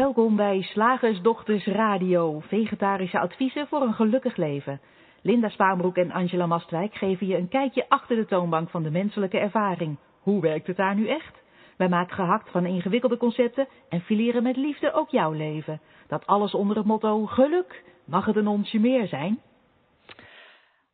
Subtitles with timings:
[0.00, 4.80] Welkom bij Slagersdochters Radio, vegetarische adviezen voor een gelukkig leven.
[5.22, 9.38] Linda Spaanbroek en Angela Mastwijk geven je een kijkje achter de toonbank van de menselijke
[9.38, 9.96] ervaring.
[10.20, 11.42] Hoe werkt het daar nu echt?
[11.76, 15.80] Wij maken gehakt van ingewikkelde concepten en fileren met liefde ook jouw leven.
[16.06, 17.84] Dat alles onder het motto geluk.
[18.04, 19.40] Mag het een onsje meer zijn?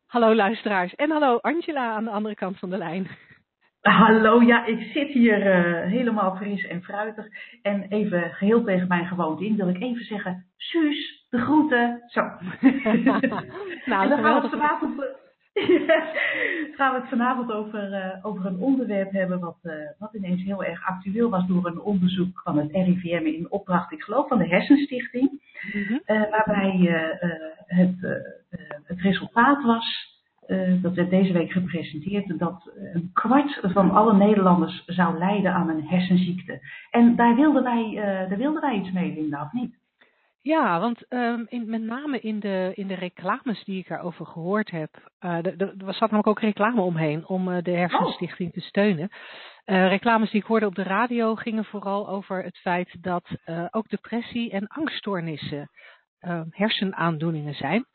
[0.07, 3.07] Hallo luisteraars en hallo Angela aan de andere kant van de lijn.
[3.87, 7.25] Hallo, ja, ik zit hier uh, helemaal fris en fruitig.
[7.61, 12.03] En even geheel tegen mijn gewoonte in wil ik even zeggen, Suus, de groeten.
[12.07, 12.21] Zo.
[13.85, 14.93] nou, en dan gaan we het vanavond,
[16.77, 20.63] gaan we het vanavond over, uh, over een onderwerp hebben wat, uh, wat ineens heel
[20.63, 24.47] erg actueel was door een onderzoek van het RIVM in opdracht, ik geloof, van de
[24.47, 25.41] Hersenstichting.
[25.73, 26.01] Mm -hmm.
[26.05, 26.77] waarbij
[27.65, 28.23] het,
[28.83, 30.16] het resultaat was
[30.47, 35.69] uh, dat werd deze week gepresenteerd, dat een kwart van alle Nederlanders zou lijden aan
[35.69, 36.59] een hersenziekte.
[36.91, 39.75] En daar wilden wij, uh, daar wilden wij iets mee, Linda, of niet?
[40.41, 41.01] Ja, want
[41.49, 44.89] in, met name in de, in de reclames die ik erover gehoord heb,
[45.19, 49.09] er zat namelijk ook reclame omheen om de Hersenstichting te steunen.
[49.65, 53.29] reclames die ik hoorde op de radio gingen vooral over het feit dat
[53.71, 55.69] ook depressie en angststoornissen
[56.49, 57.85] hersenaandoeningen zijn.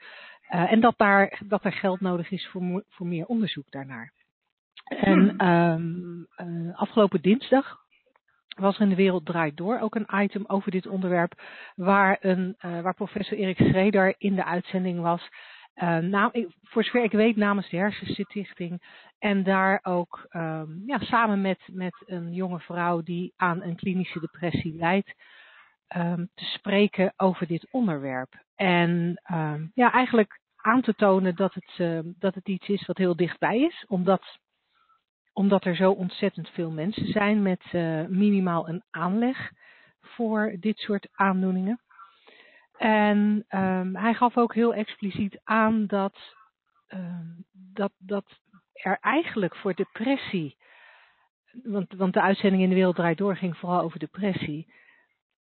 [0.54, 4.12] Uh, en dat, daar, dat er geld nodig is voor, voor meer onderzoek daarnaar.
[4.84, 7.80] En um, uh, afgelopen dinsdag
[8.56, 11.42] was er in de wereld draait door ook een item over dit onderwerp,
[11.74, 15.28] waar, een, uh, waar professor Erik Schreder in de uitzending was.
[16.00, 16.30] Naam,
[16.62, 18.82] voor zover ik weet namens de Hersenstichting.
[19.18, 24.20] En daar ook um, ja, samen met, met een jonge vrouw die aan een klinische
[24.20, 25.14] depressie lijdt,
[25.96, 28.44] um, te spreken over dit onderwerp.
[28.54, 29.20] En
[29.74, 33.60] ja, eigenlijk aan te tonen dat het, uh, dat het iets is wat heel dichtbij
[33.60, 33.84] is.
[33.88, 34.38] Omdat,
[35.32, 39.52] omdat er zo ontzettend veel mensen zijn met uh, minimaal een aanleg
[40.00, 41.80] voor dit soort aandoeningen.
[42.78, 46.34] En um, hij gaf ook heel expliciet aan dat,
[46.88, 48.24] um, dat, dat
[48.72, 50.56] er eigenlijk voor depressie,
[51.62, 54.72] want, want de uitzending in de wereld draait door ging vooral over depressie,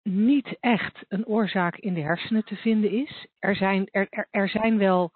[0.10, 3.28] niet echt een oorzaak in de hersenen te vinden is.
[3.40, 5.12] Er zijn, er, er, zijn wel,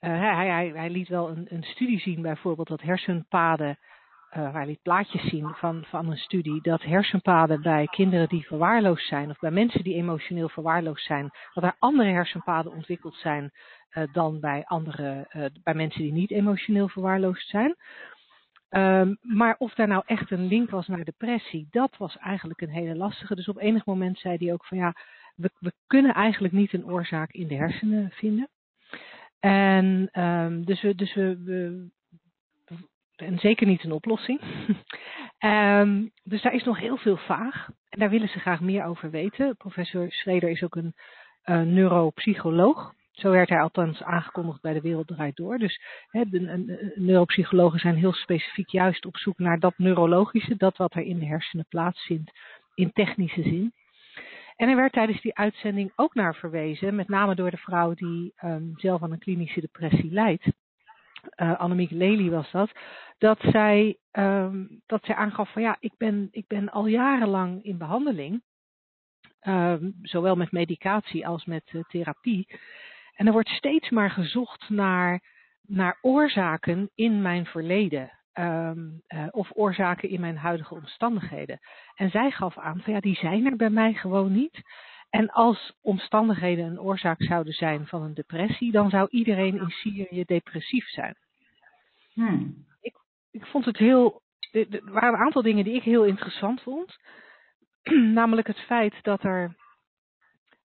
[0.00, 3.78] uh, hij, hij, hij, liet wel een, een, studie zien, bijvoorbeeld dat hersenpaden,
[4.36, 9.08] uh, hij liet plaatjes zien van, van een studie, dat hersenpaden bij kinderen die verwaarloosd
[9.08, 13.50] zijn, of bij mensen die emotioneel verwaarloosd zijn, dat er andere hersenpaden ontwikkeld zijn
[13.92, 15.28] uh, dan bij, andere,
[15.62, 17.76] bij mensen die niet emotioneel verwaarloosd zijn.
[18.70, 22.70] Um, maar of daar nou echt een link was naar depressie, dat was eigenlijk een
[22.70, 23.34] hele lastige.
[23.34, 24.94] Dus op enig moment zei hij ook van ja,
[25.36, 28.48] we, we kunnen eigenlijk niet een oorzaak in de hersenen vinden.
[29.40, 31.88] En um, dus we, dus we,
[33.16, 34.40] en zeker niet een oplossing.
[35.38, 37.68] um, dus daar is nog heel veel vaag.
[37.88, 39.56] En daar willen ze graag meer over weten.
[39.56, 40.94] Professor Schreder is ook een
[41.44, 42.94] uh, neuropsycholoog.
[43.20, 45.58] Zo werd hij althans aangekondigd bij de Wereld Draait Door.
[45.58, 51.02] Dus de, neuropsychologen zijn heel specifiek juist op zoek naar dat neurologische, dat wat er
[51.02, 52.30] in de hersenen plaatsvindt
[52.74, 53.72] in technische zin.
[54.56, 58.32] En er werd tijdens die uitzending ook naar verwezen, met name door de vrouw die
[58.44, 60.46] um, zelf aan een klinische depressie lijdt.
[61.36, 62.70] Uh, Annemiek Lely was dat,
[63.18, 67.78] dat zij, um, dat zij aangaf van ja, ik ben, ik ben al jarenlang in
[67.78, 68.42] behandeling,
[69.42, 72.46] um, zowel met medicatie als met uh, therapie.
[73.20, 75.20] En er wordt steeds maar gezocht naar,
[75.66, 78.18] naar oorzaken in mijn verleden.
[78.34, 81.58] Um, uh, of oorzaken in mijn huidige omstandigheden.
[81.94, 84.60] En zij gaf aan van ja, die zijn er bij mij gewoon niet.
[85.10, 90.24] En als omstandigheden een oorzaak zouden zijn van een depressie, dan zou iedereen in Syrië
[90.24, 91.16] depressief zijn.
[92.12, 92.66] Hmm.
[92.80, 92.96] Ik,
[93.30, 94.22] ik vond het heel.
[94.50, 96.96] Er waren een aantal dingen die ik heel interessant vond.
[98.20, 99.56] Namelijk het feit dat er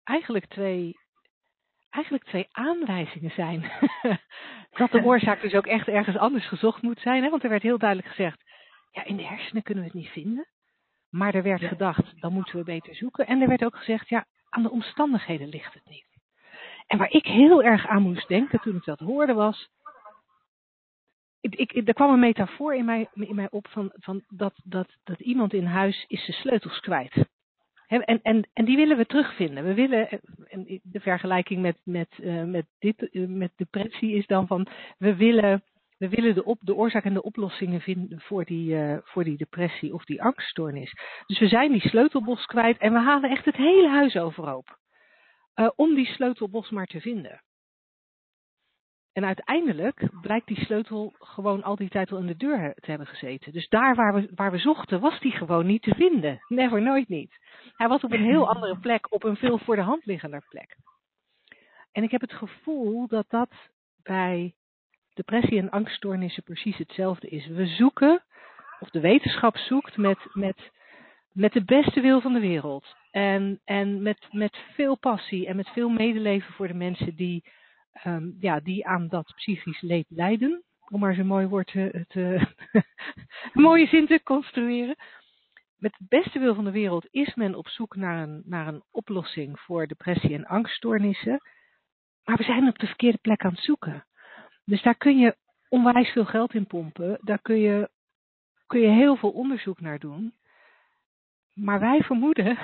[0.03, 0.99] eigenlijk twee
[1.91, 3.71] eigenlijk twee aanwijzingen zijn.
[4.79, 7.23] dat de oorzaak dus ook echt ergens anders gezocht moet zijn.
[7.23, 7.29] Hè?
[7.29, 8.43] Want er werd heel duidelijk gezegd,
[8.91, 10.47] ja, in de hersenen kunnen we het niet vinden.
[11.09, 13.27] Maar er werd gedacht, dan moeten we beter zoeken.
[13.27, 16.05] En er werd ook gezegd, ja, aan de omstandigheden ligt het niet.
[16.87, 19.69] En waar ik heel erg aan moest denken toen ik dat hoorde was,
[21.41, 24.95] ik, ik, er kwam een metafoor in mij, in mij op van, van dat, dat,
[25.03, 27.25] dat iemand in huis is zijn sleutels kwijt.
[27.99, 29.63] En, en, en die willen we terugvinden.
[29.63, 30.09] We willen,
[30.47, 34.67] en de vergelijking met, met, uh, met, dit, uh, met depressie is dan van,
[34.97, 35.63] we willen,
[35.97, 39.37] we willen de, op, de oorzaak en de oplossingen vinden voor die, uh, voor die
[39.37, 40.93] depressie of die angststoornis.
[41.25, 44.79] Dus we zijn die sleutelbos kwijt en we halen echt het hele huis overhoop.
[45.75, 47.41] om die sleutelbos maar te vinden.
[49.13, 53.07] En uiteindelijk blijkt die sleutel gewoon al die tijd al in de deur te hebben
[53.07, 53.51] gezeten.
[53.51, 56.39] Dus daar waar we, waar we zochten, was die gewoon niet te vinden.
[56.47, 57.37] Never, nooit niet.
[57.75, 60.77] Hij was op een heel andere plek, op een veel voor de hand liggender plek.
[61.91, 63.49] En ik heb het gevoel dat dat
[64.03, 64.53] bij
[65.13, 67.47] depressie en angststoornissen precies hetzelfde is.
[67.47, 68.23] We zoeken,
[68.79, 70.71] of de wetenschap zoekt, met, met,
[71.31, 72.95] met de beste wil van de wereld.
[73.11, 77.43] En, en met, met veel passie en met veel medeleven voor de mensen die,
[78.05, 80.63] um, ja, die aan dat psychisch leed lijden.
[80.89, 82.47] Om maar zo'n mooi woord te, te
[83.53, 84.95] een mooie zin te construeren.
[85.77, 88.83] Met de beste wil van de wereld is men op zoek naar een, naar een
[88.91, 91.41] oplossing voor depressie en angststoornissen.
[92.23, 94.05] Maar we zijn op de verkeerde plek aan het zoeken.
[94.65, 95.37] Dus daar kun je
[95.69, 97.17] onwijs veel geld in pompen.
[97.21, 97.89] Daar kun je,
[98.67, 100.33] kun je heel veel onderzoek naar doen.
[101.53, 102.57] Maar wij vermoeden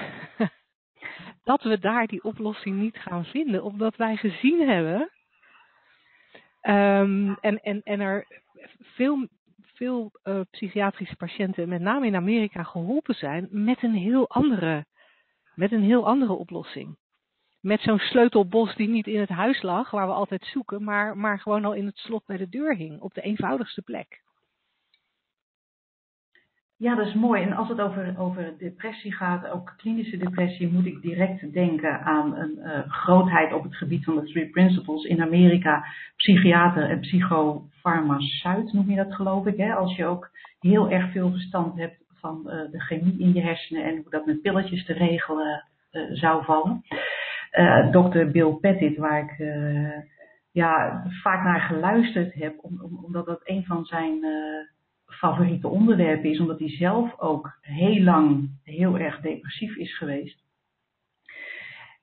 [1.44, 5.12] dat we daar die oplossing niet gaan vinden, omdat wij gezien hebben
[6.68, 8.28] um, en, en, en er
[8.82, 9.28] veel,
[9.62, 14.86] veel uh, psychiatrische patiënten, met name in Amerika, geholpen zijn met een heel andere,
[15.56, 16.98] met een heel andere oplossing.
[17.60, 21.40] Met zo'n sleutelbos die niet in het huis lag, waar we altijd zoeken, maar, maar
[21.40, 24.22] gewoon al in het slot bij de deur hing, op de eenvoudigste plek.
[26.80, 27.42] Ja, dat is mooi.
[27.42, 32.36] En als het over, over depressie gaat, ook klinische depressie, moet ik direct denken aan
[32.36, 35.04] een uh, grootheid op het gebied van de Three Principles.
[35.04, 35.86] In Amerika,
[36.16, 39.58] psychiater en psychofarmaceut noem je dat geloof ik.
[39.58, 39.74] Hè?
[39.74, 40.30] Als je ook
[40.60, 44.26] heel erg veel verstand hebt van uh, de chemie in je hersenen en hoe dat
[44.26, 46.82] met pilletjes te regelen uh, zou vallen.
[47.92, 48.26] Dr.
[48.32, 49.38] Bill Pettit, waar ik
[50.52, 54.26] ja, vaak naar geluisterd heb, om, om, omdat dat een van zijn
[55.08, 60.46] favoriete onderwerp is, omdat hij zelf ook heel lang heel erg depressief is geweest.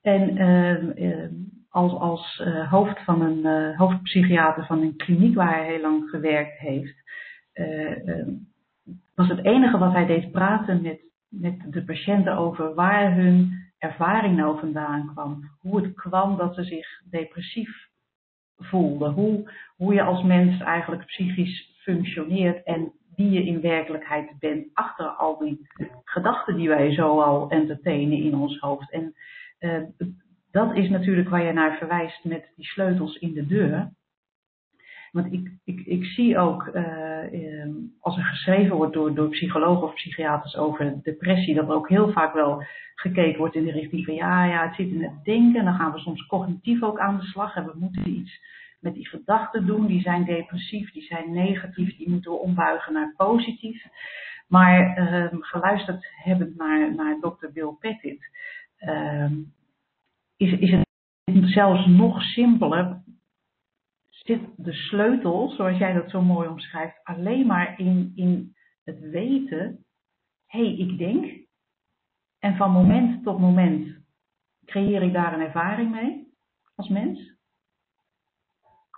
[0.03, 1.29] En uh,
[1.69, 6.11] als, als uh, hoofd van een uh, hoofdpsychiater van een kliniek waar hij heel lang
[6.11, 6.97] gewerkt heeft,
[7.53, 8.31] ehm,
[9.15, 14.37] was het enige wat hij deed praten met, met de patiënten over waar hun ervaring
[14.37, 15.51] nou vandaan kwam.
[15.61, 17.89] Hoe het kwam dat ze zich depressief
[18.59, 19.13] voelden.
[19.13, 25.07] Hoe, hoe je als mens eigenlijk psychisch functioneert en wie je in werkelijkheid bent achter
[25.07, 25.69] al die
[26.05, 28.91] gedachten die wij zo al entertainen in ons hoofd.
[28.91, 29.15] En
[29.61, 29.83] uh,
[30.51, 33.93] dat is natuurlijk waar je naar verwijst met die sleutels in de deur.
[35.13, 37.69] Want ik, ik, ik zie ook, uh,
[38.01, 42.13] als er geschreven wordt door, door psychologen of psychiaters over depressie, dat er ook heel
[42.13, 42.65] vaak wel
[42.95, 45.65] gekeken wordt in de richting van ja, ja, het zit in het denken.
[45.65, 48.41] Dan gaan we soms cognitief ook aan de slag en we moeten iets
[48.85, 49.87] met die gedachten doen.
[49.87, 53.87] Die zijn depressief, die zijn negatief, die moeten we ombuigen naar positief.
[54.49, 54.99] Maar
[55.33, 57.47] um, geluisterd hebbend naar, naar Dr.
[57.53, 58.31] Bill Pettit,
[58.89, 59.53] um,
[60.37, 60.85] is, is het
[61.51, 63.03] zelfs nog simpeler.
[64.09, 68.55] Zit de sleutel, zoals jij dat zo mooi omschrijft, alleen maar in, in
[68.85, 69.85] het weten,
[70.47, 71.43] hé, hey, ik denk.
[72.39, 73.97] En van moment tot moment
[74.65, 76.33] creëer ik daar een ervaring mee
[76.75, 77.34] als mens.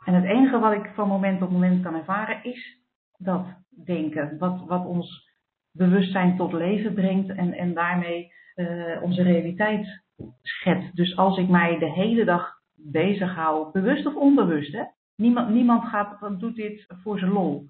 [0.06, 2.81] En het enige wat ik van moment tot moment kan ervaren is
[3.19, 3.47] dat
[3.85, 4.38] denken.
[4.38, 5.35] Wat, wat ons
[5.73, 10.03] bewustzijn tot leven brengt en, en daarmee uh, onze realiteit
[10.43, 10.97] schetst.
[10.97, 14.82] Dus als ik mij de hele dag bezig hou, bewust of onbewust, hè?
[15.16, 17.66] Niemand, niemand gaat, doet dit voor zijn lol.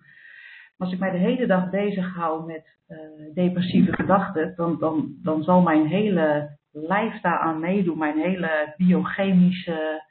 [0.77, 2.99] Als ik mij de hele dag bezig hou met uh,
[3.35, 10.05] depressieve gedachten, dan, dan, dan zal mijn hele lijf daaraan meedoen, mijn hele biochemische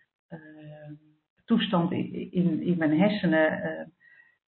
[1.45, 3.85] toestand in, in, mijn hersenen uh,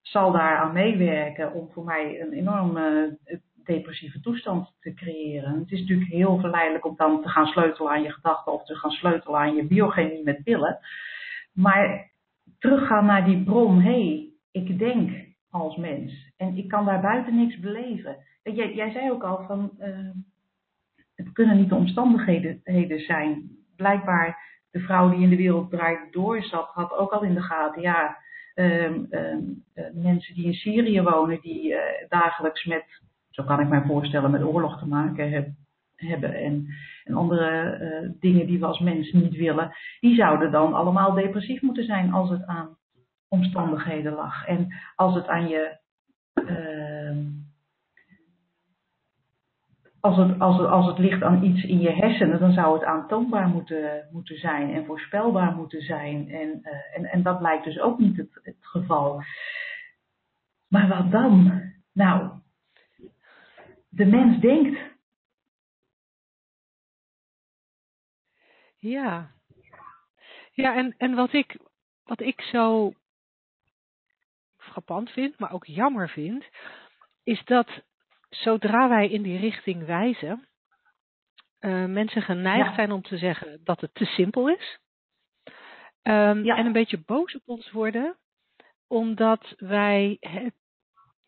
[0.02, 5.60] zal daaraan meewerken om voor mij een enorme uh, depressieve toestand te creëren.
[5.60, 8.76] Het is natuurlijk heel verleidelijk om dan te gaan sleutelen aan je gedachten of te
[8.76, 10.80] gaan sleutelen aan je biochemie met pillen.
[11.54, 12.12] Maar
[12.60, 17.36] teruggaan naar die bron, hé, hey, ik denk als mens en ik kan daar buiten
[17.36, 18.18] niks beleven.
[18.44, 20.10] Jij, jij zei ook al van, uh,
[21.16, 23.50] het kunnen niet de omstandigheden zijn.
[23.76, 27.42] Blijkbaar de vrouw die in de wereld draait door zat, had ook al in de
[27.42, 28.18] gaten, ja,
[28.56, 32.86] um, um, uh, mensen die in Syrië wonen, die uh, dagelijks met,
[33.30, 35.50] zo kan ik mij voorstellen, met oorlog te maken heb,
[35.96, 36.68] hebben en,
[37.04, 41.62] en andere uh, dingen die we als mens niet willen, die zouden dan allemaal depressief
[41.62, 42.78] moeten zijn als het aan
[43.28, 44.46] omstandigheden lag.
[44.46, 45.78] En als het aan je
[46.34, 46.77] ehm,
[50.08, 52.84] als het, als, het, als het ligt aan iets in je hersenen, dan zou het
[52.84, 56.30] aantoonbaar moeten, moeten zijn en voorspelbaar moeten zijn.
[56.30, 59.24] En, uh, en, en dat lijkt dus ook niet het, het geval.
[60.68, 61.62] Maar wat dan?
[61.94, 62.40] Nou,
[63.90, 64.80] de mens denkt.
[68.78, 69.32] Ja.
[70.52, 71.58] Ja, en, en wat ik,
[72.04, 72.94] wat ik zo
[74.58, 76.46] frappant vind, maar ook jammer vind,
[77.24, 77.68] is dat
[78.30, 80.48] zodra wij in die richting wijzen,
[81.60, 84.80] uh, mensen geneigd zijn om te zeggen dat het te simpel is.
[86.04, 88.16] Um, En een beetje boos op ons worden,
[88.88, 90.54] omdat wij het,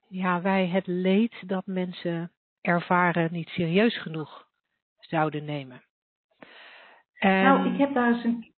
[0.08, 4.48] ja, wij het leed dat mensen ervaren niet serieus genoeg
[5.00, 5.82] zouden nemen.
[7.13, 7.44] En...
[7.44, 8.53] Nou, ik heb daar eens een,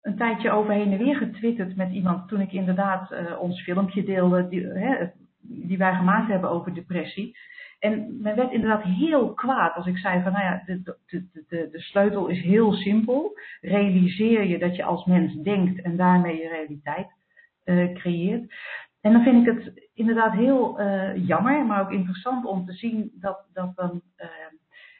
[0.00, 4.48] een, tijdje overheen en weer getwitterd met iemand toen ik inderdaad uh, ons filmpje deelde
[4.48, 5.06] die, hè,
[5.40, 7.36] die wij gemaakt hebben over depressie.
[7.82, 11.68] En men werd inderdaad heel kwaad als ik zei van, nou ja, de, de, de,
[11.70, 13.38] de sleutel is heel simpel.
[13.60, 17.06] Realiseer je dat je als mens denkt en daarmee je realiteit
[17.64, 18.54] uh, creëert.
[19.00, 23.10] En dan vind ik het inderdaad heel uh, jammer, maar ook interessant om te zien
[23.14, 24.26] dat, dat, dan, uh,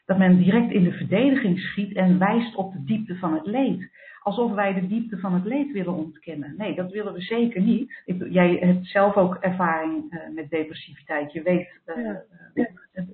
[0.05, 3.91] dat men direct in de verdediging schiet en wijst op de diepte van het leed
[4.23, 6.55] alsof wij de diepte van het leed willen ontkennen.
[6.57, 8.03] Nee, dat willen we zeker niet.
[8.05, 11.33] Ik, jij hebt zelf ook ervaring uh, met depressiviteit.
[11.33, 12.17] Je weet uh,
[12.55, 12.69] ja.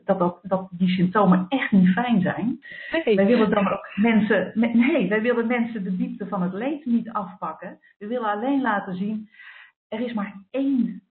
[0.05, 2.61] dat, dat, dat die symptomen echt niet fijn zijn.
[3.05, 3.17] Nee.
[3.17, 7.11] Wij willen dan ook mensen, nee, wij willen mensen de diepte van het leed niet
[7.11, 7.79] afpakken.
[7.99, 9.29] We willen alleen laten zien,
[9.89, 11.03] er is maar één,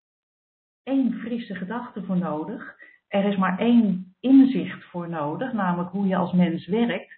[0.84, 2.76] één frisse gedachte voor nodig.
[3.08, 7.16] Er is maar één inzicht voor nodig, namelijk hoe je als mens werkt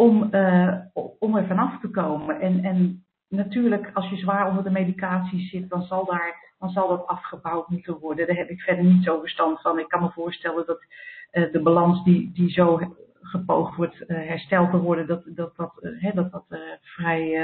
[0.00, 0.74] om, uh,
[1.18, 2.40] om er vanaf te komen.
[2.40, 6.88] En, en natuurlijk, als je zwaar onder de medicatie zit, dan zal, daar, dan zal
[6.88, 8.26] dat afgebouwd moeten worden.
[8.26, 9.78] Daar heb ik verder niet zo verstand van.
[9.78, 10.84] Ik kan me voorstellen dat
[11.32, 12.80] uh, de balans die, die zo
[13.20, 16.44] gepoogd wordt uh, hersteld te worden, dat dat, dat, uh, dat, dat
[16.80, 17.38] vrij,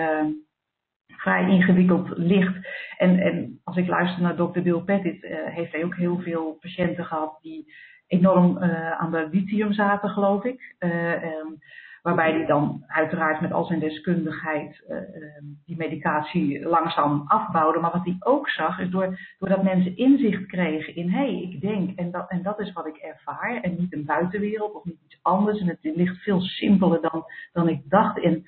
[1.06, 2.68] vrij ingewikkeld ligt.
[2.98, 7.04] En, en als ik luister naar dokter Bill Pettit, heeft hij ook heel veel patiënten
[7.04, 7.74] gehad die
[8.06, 8.58] enorm
[8.98, 10.74] aan de lithium zaten, geloof ik.
[10.78, 11.58] Um,
[12.06, 14.98] Waarbij hij dan uiteraard met al zijn deskundigheid uh,
[15.64, 17.80] die medicatie langzaam afbouwde.
[17.80, 21.60] Maar wat hij ook zag, is door, doordat mensen inzicht kregen in hé, hey, ik
[21.60, 23.60] denk en dat, en dat is wat ik ervaar.
[23.60, 25.60] En niet een buitenwereld of niet iets anders.
[25.60, 28.18] En het ligt veel simpeler dan, dan ik dacht.
[28.20, 28.44] En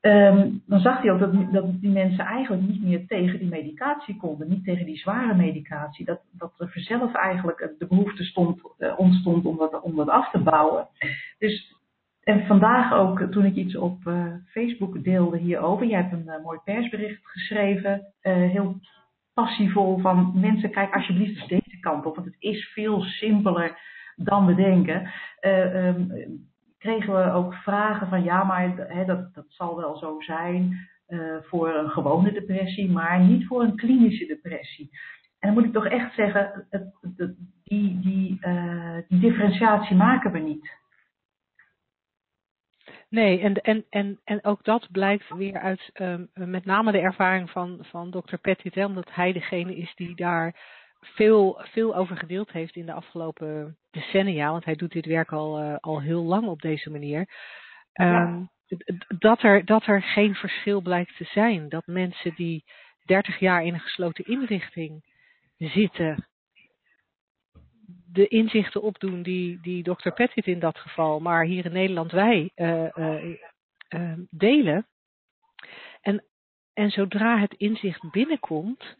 [0.00, 4.16] um, dan zag hij ook dat, dat die mensen eigenlijk niet meer tegen die medicatie
[4.16, 4.48] konden.
[4.48, 6.04] Niet tegen die zware medicatie.
[6.04, 10.30] Dat, dat er vanzelf eigenlijk de behoefte stond, uh, ontstond om dat, om dat af
[10.30, 10.88] te bouwen.
[11.38, 11.75] Dus
[12.26, 15.86] en vandaag ook, toen ik iets op uh, Facebook deelde hierover.
[15.86, 18.12] Jij hebt een uh, mooi persbericht geschreven.
[18.22, 18.80] Uh, heel
[19.34, 22.14] passievol van mensen, kijk alsjeblieft deze kant op.
[22.14, 23.78] Want het is veel simpeler
[24.16, 25.10] dan we denken.
[25.40, 26.12] Um,
[26.78, 30.88] kregen we ook vragen van ja, maar dat, dat zal wel zo zijn
[31.42, 34.90] voor een gewone depressie, maar niet voor een klinische depressie.
[35.38, 36.66] En dan moet ik toch echt zeggen,
[37.64, 38.40] die, die,
[39.08, 40.84] die differentiatie maken we niet.
[43.08, 47.50] Nee, en, en, en, en ook dat blijkt weer uit um, met name de ervaring
[47.50, 50.54] van, van dokter Pettit, hè, omdat hij degene is die daar
[51.00, 55.62] veel, veel over gedeeld heeft in de afgelopen decennia, want hij doet dit werk al,
[55.62, 57.18] uh, al heel lang op deze manier.
[58.00, 58.48] Um, ja.
[59.18, 61.68] dat, er, dat er geen verschil blijkt te zijn.
[61.68, 62.64] Dat mensen die
[63.04, 65.04] 30 jaar in een gesloten inrichting
[65.58, 66.26] zitten,
[68.16, 72.50] de inzichten opdoen die, die dokter Pettit in dat geval, maar hier in Nederland wij
[72.56, 73.36] uh, uh,
[73.94, 74.86] uh, delen.
[76.00, 76.24] En,
[76.74, 78.96] en zodra het inzicht binnenkomt,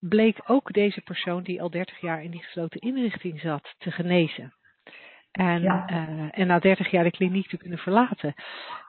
[0.00, 4.54] bleek ook deze persoon die al 30 jaar in die gesloten inrichting zat, te genezen.
[5.32, 5.86] En, ja.
[6.30, 8.34] en na 30 jaar de kliniek te kunnen verlaten.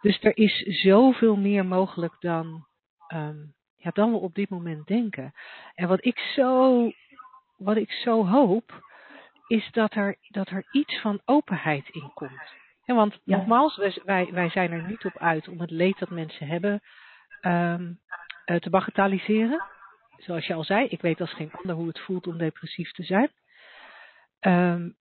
[0.02, 2.68] Dus er is zoveel meer mogelijk dan,
[3.14, 5.34] um, ja, dan we op dit moment denken.
[5.76, 6.92] En wat ik zo,
[7.58, 8.82] wat ik zo hoop,
[9.48, 12.54] is dat er, dat er iets van openheid in komt.
[12.84, 13.38] Ja, want ja.
[13.38, 16.82] nogmaals, wij, wij zijn er niet op uit om het leed dat mensen hebben
[17.42, 18.00] um,
[18.46, 19.64] uh, te bagatelliseren.
[20.18, 23.04] Zoals je al zei, ik weet als geen ander hoe het voelt om depressief te
[23.04, 23.32] zijn.
[24.40, 24.96] Um,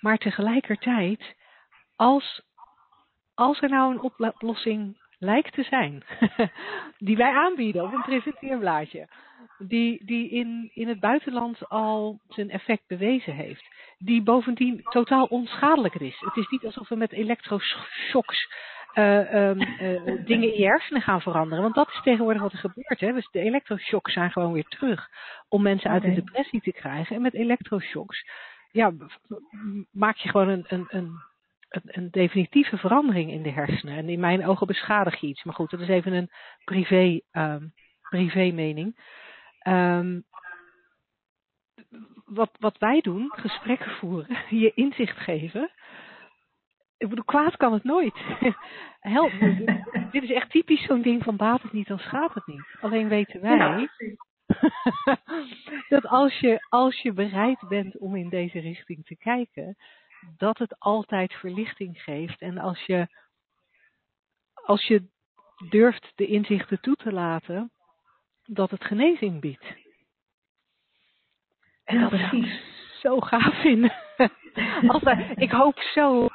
[0.00, 1.36] maar tegelijkertijd,
[1.96, 2.42] als,
[3.34, 6.02] als er nou een oplossing lijkt te zijn,
[7.08, 9.08] die wij aanbieden op een presenteerblaadje,
[9.58, 13.64] die, die in, in het buitenland al zijn effect bewezen heeft,
[13.98, 16.20] die bovendien totaal onschadelijk is.
[16.20, 18.48] Het is niet alsof we met elektroshocks
[18.94, 22.58] uh, um, uh, dingen in je hersenen gaan veranderen, want dat is tegenwoordig wat er
[22.58, 23.00] gebeurt.
[23.00, 23.12] Hè.
[23.12, 25.08] Dus de elektroshocks zijn gewoon weer terug
[25.48, 26.14] om mensen uit okay.
[26.14, 27.16] de depressie te krijgen.
[27.16, 28.24] En met elektroshocks
[28.76, 28.92] ja,
[29.90, 31.20] maak je gewoon een, een, een
[31.68, 33.96] een, een, definitieve verandering in de hersenen.
[33.96, 35.44] En in mijn ogen beschadig je iets.
[35.44, 36.30] Maar goed, dat is even een
[36.64, 37.72] privé, um,
[38.08, 38.98] privé mening.
[39.68, 40.24] Um,
[42.24, 45.70] wat, wat wij doen, gesprekken voeren, je inzicht geven.
[46.96, 48.16] Ik bedoel, kwaad kan het nooit.
[49.00, 49.32] Help.
[50.10, 52.76] dit is echt typisch zo'n ding van baat het niet, dan schaadt het niet.
[52.80, 53.88] Alleen weten wij
[55.88, 59.76] dat als je, als je bereid bent om in deze richting te kijken,
[60.36, 62.40] dat het altijd verlichting geeft.
[62.40, 63.08] En als je,
[64.54, 65.08] als je
[65.68, 67.70] durft de inzichten toe te laten,
[68.44, 69.64] dat het genezing biedt.
[71.84, 72.60] En dat ik
[73.00, 73.94] zo gaaf vinden.
[75.34, 76.28] Ik hoop zo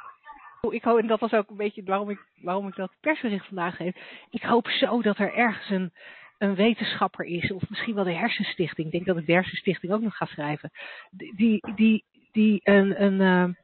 [0.70, 3.76] ik hoop, en dat was ook een beetje waarom ik, waarom ik dat persbericht vandaag
[3.76, 3.96] geef.
[4.30, 5.92] Ik hoop zo dat er ergens een,
[6.38, 8.86] een wetenschapper is, of misschien wel de hersenstichting.
[8.86, 10.70] Ik denk dat ik de hersenstichting ook nog ga schrijven.
[11.10, 13.54] Die, die, die een, een, uh,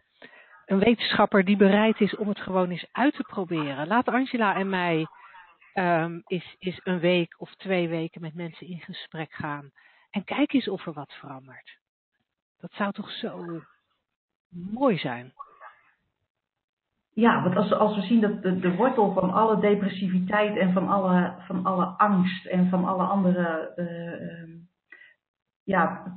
[0.68, 3.86] een wetenschapper die bereid is om het gewoon eens uit te proberen.
[3.86, 5.06] Laat Angela en mij
[6.26, 9.70] is, is een week of twee weken met mensen in gesprek gaan.
[10.10, 11.78] En kijk eens of er wat verandert.
[12.60, 13.62] Dat zou toch zo
[14.48, 15.32] mooi zijn.
[17.12, 20.88] Ja, want als, als we zien dat de, de wortel van alle depressiviteit en van
[20.88, 24.60] alle, van alle angst en van alle andere uh,
[25.64, 26.16] ja,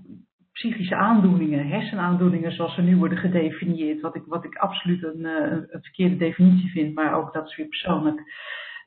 [0.62, 5.52] psychische aandoeningen, hersenaandoeningen zoals ze nu worden gedefinieerd, wat ik, wat ik absoluut een, uh,
[5.52, 8.22] een verkeerde definitie vind, maar ook dat is weer persoonlijk.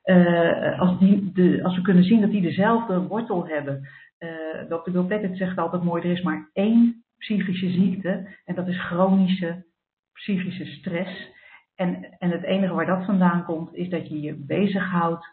[0.05, 3.89] Uh, als, die, de, als we kunnen zien dat die dezelfde wortel hebben.
[4.19, 4.91] Uh, Dr.
[4.91, 9.65] Bill zegt altijd mooi, er is maar één psychische ziekte en dat is chronische
[10.13, 11.33] psychische stress.
[11.75, 15.27] En, en het enige waar dat vandaan komt, is dat je je bezighoudt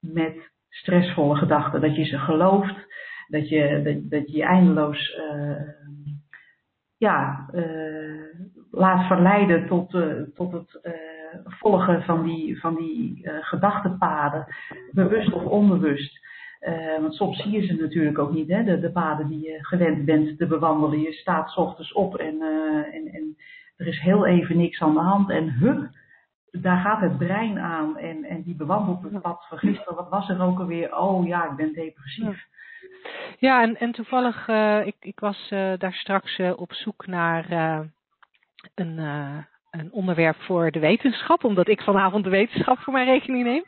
[0.00, 1.80] met stressvolle gedachten.
[1.80, 2.86] Dat je ze gelooft,
[3.28, 5.60] dat je dat, je, eindeloos uh,
[6.96, 8.24] ja, uh,
[8.70, 10.80] laat verleiden tot, uh, tot het
[11.44, 14.46] volgen van die, van die gedachtenpaden,
[14.92, 16.26] bewust of onbewust.
[17.00, 18.64] want soms zie je ze natuurlijk ook niet, hè?
[18.64, 21.00] De, de paden die je gewend bent te bewandelen.
[21.00, 22.42] Je staat s ochtends op en,
[22.92, 23.36] en, en
[23.76, 25.88] er is heel even niks aan de hand en hup,
[26.50, 29.94] daar gaat het brein aan en, en die bewandelt het pad van gisteren.
[29.94, 30.96] Wat was er ook alweer?
[30.96, 32.46] Oh ja, ik ben depressief.
[33.38, 37.50] Ja, en, en toevallig, uh, ik, ik was uh, daar straks uh, op zoek naar
[38.74, 38.98] een,
[39.70, 43.64] een onderwerp voor de wetenschap, omdat ik vanavond de wetenschap voor mijn rekening neem.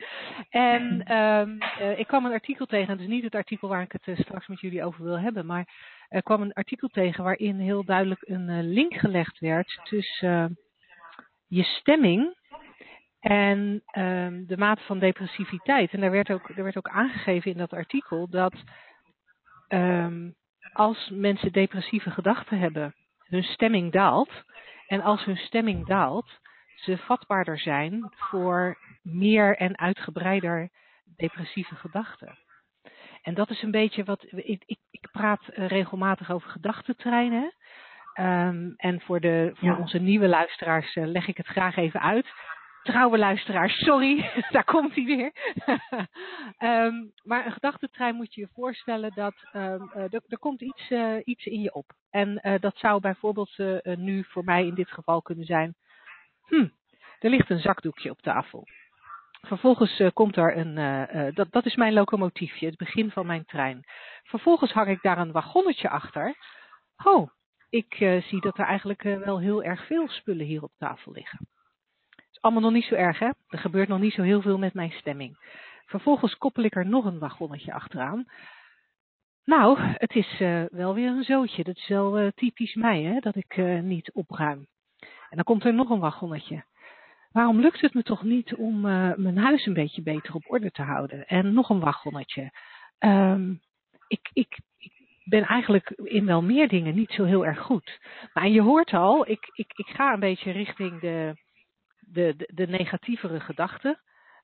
[0.49, 1.57] En um,
[1.97, 4.59] ik kwam een artikel tegen, het is niet het artikel waar ik het straks met
[4.59, 5.67] jullie over wil hebben, maar
[6.09, 10.57] er kwam een artikel tegen waarin heel duidelijk een link gelegd werd tussen
[11.47, 12.35] je stemming
[13.19, 15.91] en um, de mate van depressiviteit.
[15.91, 18.53] En daar werd ook, er werd ook aangegeven in dat artikel dat
[19.73, 20.35] um,
[20.73, 22.95] als mensen depressieve gedachten hebben,
[23.27, 24.43] hun stemming daalt.
[24.87, 26.39] En als hun stemming daalt,
[26.75, 30.69] ze vatbaarder zijn voor meer en uitgebreider
[31.15, 32.37] depressieve gedachten.
[33.21, 34.23] En dat is een beetje wat.
[34.29, 37.53] Ik, ik, ik praat regelmatig over gedachtentreinen.
[38.19, 39.77] Um, en voor, de, voor ja.
[39.77, 42.27] onze nieuwe luisteraars uh, leg ik het graag even uit
[42.83, 45.31] trouwe luisteraars, sorry, daar komt hij weer.
[46.59, 50.89] um, maar een gedachtentrein moet je je voorstellen dat um, uh, er, er, komt iets,
[50.89, 51.91] uh, iets in je op.
[52.09, 55.75] En uh, dat zou bijvoorbeeld nu voor mij in dit geval kunnen zijn.
[56.45, 56.67] Hm,
[57.19, 58.67] er ligt een zakdoekje op tafel.
[59.41, 63.83] Vervolgens komt er een, dat, dat is mijn locomotiefje, het begin van mijn trein.
[64.23, 66.35] Vervolgens hang ik daar een wagonnetje achter.
[67.03, 67.29] Oh,
[67.69, 71.47] ik zie dat er eigenlijk wel heel erg veel spullen hier op tafel liggen
[72.41, 73.29] allemaal nog niet zo erg, hè?
[73.47, 75.37] Er gebeurt nog niet zo heel veel met mijn stemming.
[75.85, 78.25] Vervolgens koppel ik er nog een wagonnetje achteraan.
[79.45, 81.63] Nou, het is uh, wel weer een zootje.
[81.63, 83.19] Dat is wel uh, typisch mij, hè?
[83.19, 84.67] Dat ik uh, niet opruim.
[85.29, 86.63] En dan komt er nog een wagonnetje.
[87.31, 90.81] Waarom lukt het me toch niet om mijn huis een beetje beter op orde te
[90.81, 91.27] houden?
[91.27, 92.51] En nog een wagonnetje.
[92.99, 93.61] Um,
[94.07, 94.59] ik, ik,
[95.23, 97.99] ben eigenlijk in wel meer dingen niet zo heel erg goed.
[98.33, 101.33] Maar je hoort al, ik, ik ga een beetje richting de,
[102.13, 103.99] de, de, negatievere gedachten.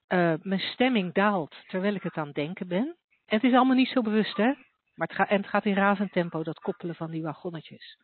[0.08, 2.96] Uh, mijn stemming daalt terwijl ik het aan het denken ben.
[3.26, 4.54] En het is allemaal niet zo bewust, hè?
[4.96, 7.98] Maar het, gaat, het gaat in razend tempo, dat koppelen van die wagonnetjes.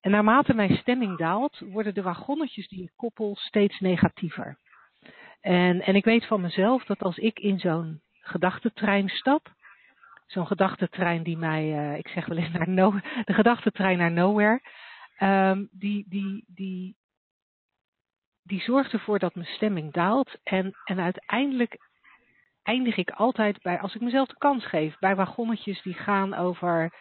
[0.00, 4.58] En naarmate mijn stemming daalt, worden de wagonnetjes die ik koppel steeds negatiever.
[5.40, 9.52] En, en ik weet van mezelf dat als ik in zo'n gedachtentrein stap,
[10.26, 12.90] zo'n gedachtentrein die mij, uh, ik zeg wel eens naar no,
[13.24, 14.60] de gedachtentrein naar nowhere,
[15.18, 16.96] um, die, die, die,
[18.42, 20.38] die zorgt ervoor dat mijn stemming daalt.
[20.42, 21.88] En, en uiteindelijk
[22.62, 26.92] eindig ik altijd bij, als ik mezelf de kans geef, bij wagonnetjes die gaan over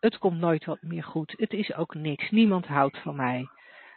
[0.00, 1.34] het komt nooit wat meer goed.
[1.36, 2.30] Het is ook niks.
[2.30, 3.48] Niemand houdt van mij.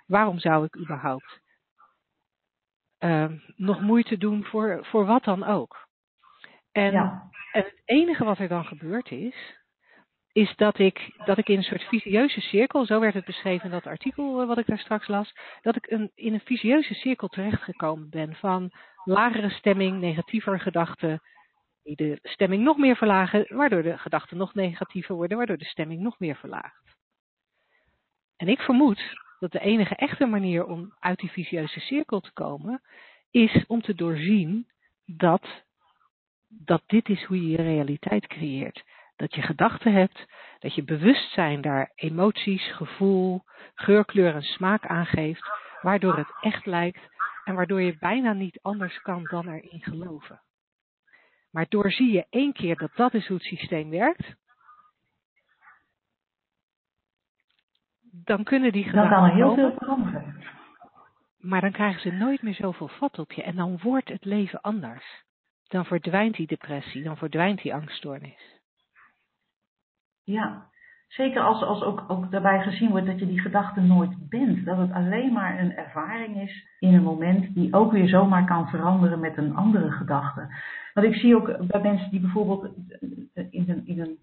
[0.05, 1.41] Waarom zou ik überhaupt
[2.99, 5.87] uh, nog moeite doen voor, voor wat dan ook?
[6.71, 7.29] En, ja.
[7.51, 9.56] en het enige wat er dan gebeurd is,
[10.37, 13.71] is dat ik, dat ik in een soort visieuze cirkel, zo werd het beschreven in
[13.71, 17.27] dat artikel eh, wat ik daar straks las, dat ik een, in een visieuze cirkel
[17.27, 18.71] terechtgekomen ben van
[19.03, 21.21] lagere stemming, negatiever gedachten,
[21.83, 26.01] die de stemming nog meer verlagen, waardoor de gedachten nog negatiever worden, waardoor de stemming
[26.01, 26.95] nog meer verlaagt.
[28.35, 29.01] En ik vermoed
[29.39, 32.81] dat de enige echte manier om uit die vicieuze cirkel te komen,
[33.31, 34.67] is om te doorzien
[35.05, 35.47] dat,
[36.47, 38.83] dat dit is hoe je je realiteit creëert.
[39.17, 40.25] Dat je gedachten hebt,
[40.59, 43.43] dat je bewustzijn daar emoties, gevoel,
[43.75, 45.49] geur, kleur en smaak aangeeft,
[45.81, 47.01] waardoor het echt lijkt
[47.43, 50.41] en waardoor je bijna niet anders kan dan erin geloven.
[51.51, 54.35] Maar doorzie je één keer dat dat is hoe het systeem werkt,
[58.23, 59.09] dan kunnen die gedachten.
[59.09, 60.45] Dan kan heel veel veranderen.
[61.37, 64.61] Maar dan krijgen ze nooit meer zoveel vat op je en dan wordt het leven
[64.61, 65.23] anders.
[65.67, 68.56] Dan verdwijnt die depressie, dan verdwijnt die angststoornis.
[70.27, 70.69] Ja,
[71.07, 74.65] zeker als, als ook, ook daarbij gezien wordt dat je die gedachte nooit bent.
[74.65, 78.67] Dat het alleen maar een ervaring is in een moment die ook weer zomaar kan
[78.67, 80.47] veranderen met een andere gedachte.
[80.93, 82.69] Want ik zie ook bij mensen die bijvoorbeeld
[83.33, 84.17] in een, in een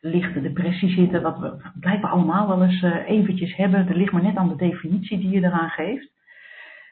[0.00, 3.88] lichte depressie zitten, wat we blijkbaar allemaal wel eens uh, eventjes hebben.
[3.88, 6.10] Er ligt maar net aan de definitie die je eraan geeft.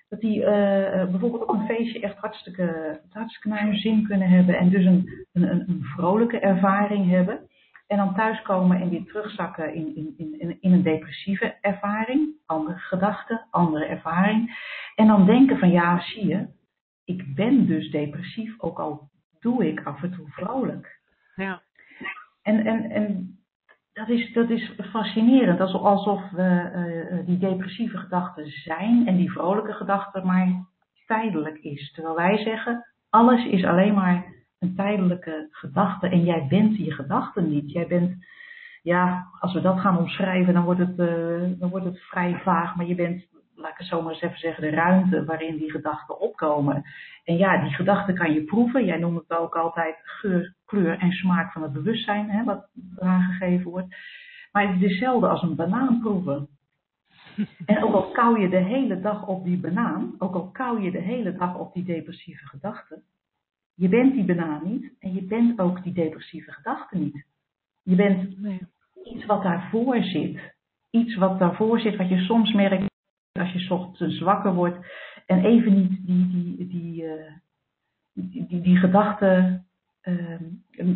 [0.08, 0.46] Dat die uh,
[1.10, 5.26] bijvoorbeeld op een feestje echt hartstikke, hartstikke naar hun zin kunnen hebben en dus een,
[5.32, 7.48] een, een vrolijke ervaring hebben.
[7.86, 12.34] En dan thuiskomen en weer terugzakken in, in, in, in een depressieve ervaring.
[12.46, 14.58] Andere gedachten, andere ervaring.
[14.94, 16.46] En dan denken van ja, zie je,
[17.04, 21.00] ik ben dus depressief, ook al doe ik af en toe vrolijk.
[21.34, 21.62] Ja.
[22.42, 23.38] En, en, en
[23.92, 26.70] dat, is, dat is fascinerend, alsof we
[27.10, 30.66] uh, die depressieve gedachten zijn en die vrolijke gedachte maar
[31.06, 31.92] tijdelijk is.
[31.92, 37.50] Terwijl wij zeggen, alles is alleen maar een tijdelijke gedachte en jij bent je gedachten
[37.50, 37.70] niet.
[37.70, 38.24] Jij bent,
[38.82, 42.76] ja, als we dat gaan omschrijven, dan wordt het, uh, dan wordt het vrij vaag,
[42.76, 45.70] maar je bent, laat ik het zo maar eens even zeggen, de ruimte waarin die
[45.70, 46.84] gedachten opkomen.
[47.24, 48.84] En ja, die gedachten kan je proeven.
[48.84, 53.22] Jij noemt het ook altijd geur, kleur en smaak van het bewustzijn, hè, wat eraan
[53.22, 53.96] gegeven wordt.
[54.52, 56.48] Maar het is hetzelfde als een banaan proeven.
[57.66, 60.90] En ook al kauw je de hele dag op die banaan, ook al kauw je
[60.90, 63.02] de hele dag op die depressieve gedachten,
[63.74, 67.24] je bent die banaan niet en je bent ook die depressieve gedachten niet.
[67.82, 68.36] Je bent
[69.04, 70.54] iets wat daarvoor zit.
[70.90, 72.92] Iets wat daarvoor zit, wat je soms merkt
[73.32, 74.86] als je ochtends wakker wordt
[75.26, 77.32] en even niet die, die, die, uh,
[78.12, 79.66] die, die, die gedachten
[80.02, 80.40] uh,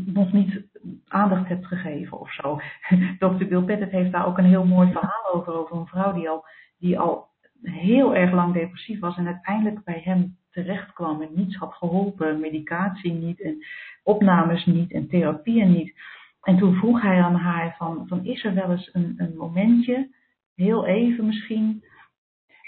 [0.07, 0.63] nog niet
[1.09, 2.61] aandacht hebt gegeven of zo.
[3.19, 3.45] Dr.
[3.45, 6.45] Bill Pettit heeft daar ook een heel mooi verhaal over, over een vrouw die al,
[6.79, 7.29] die al
[7.63, 12.41] heel erg lang depressief was en uiteindelijk bij hem terecht kwam en niets had geholpen,
[12.41, 13.65] medicatie niet en
[14.03, 15.95] opnames niet en therapieën niet.
[16.43, 20.09] En toen vroeg hij aan haar van, van is er wel eens een, een momentje,
[20.55, 21.83] heel even misschien,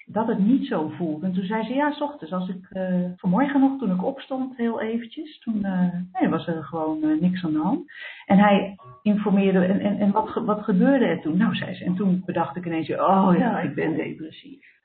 [0.06, 1.22] dat het niet zo voelt.
[1.22, 4.56] En toen zei ze, ja, s ochtends, als ik uh, vanmorgen nog, toen ik opstond,
[4.56, 7.92] heel eventjes, toen uh, nee, was er gewoon uh, niks aan de hand.
[8.26, 11.36] En hij informeerde, en, en, en wat, wat gebeurde er toen?
[11.36, 14.79] Nou, zei ze, en toen bedacht ik ineens, oh ja, ik ben depressief.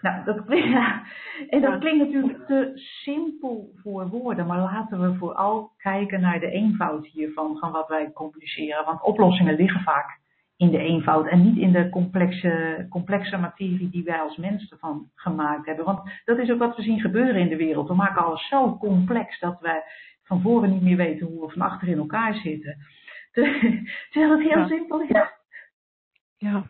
[0.00, 1.02] Nou, dat klinkt, ja.
[1.48, 6.50] En dat klinkt natuurlijk te simpel voor woorden, maar laten we vooral kijken naar de
[6.50, 8.84] eenvoud hiervan, van wat wij communiceren.
[8.84, 10.18] Want oplossingen liggen vaak
[10.56, 15.10] in de eenvoud en niet in de complexe, complexe materie die wij als mensen ervan
[15.14, 15.84] gemaakt hebben.
[15.84, 17.88] Want dat is ook wat we zien gebeuren in de wereld.
[17.88, 19.82] We maken alles zo complex dat wij
[20.22, 22.76] van voren niet meer weten hoe we van achter in elkaar zitten.
[24.10, 24.66] Terwijl het heel ja.
[24.66, 25.08] simpel is.
[26.36, 26.66] Ja.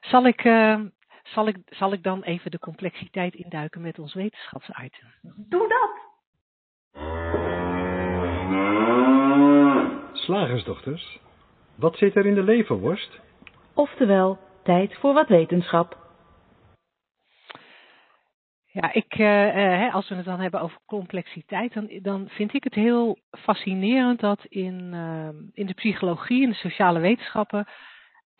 [0.00, 0.80] Zal ik, uh,
[1.26, 5.08] zal, ik, zal ik dan even de complexiteit induiken met ons wetenschapsitem?
[5.48, 6.04] Doe dat!
[10.12, 11.18] Slagersdochters,
[11.74, 13.20] wat zit er in de leverworst?
[13.74, 16.04] Oftewel, tijd voor wat wetenschap.
[18.66, 22.74] Ja, ik, uh, als we het dan hebben over complexiteit, dan, dan vind ik het
[22.74, 27.66] heel fascinerend dat in, uh, in de psychologie en de sociale wetenschappen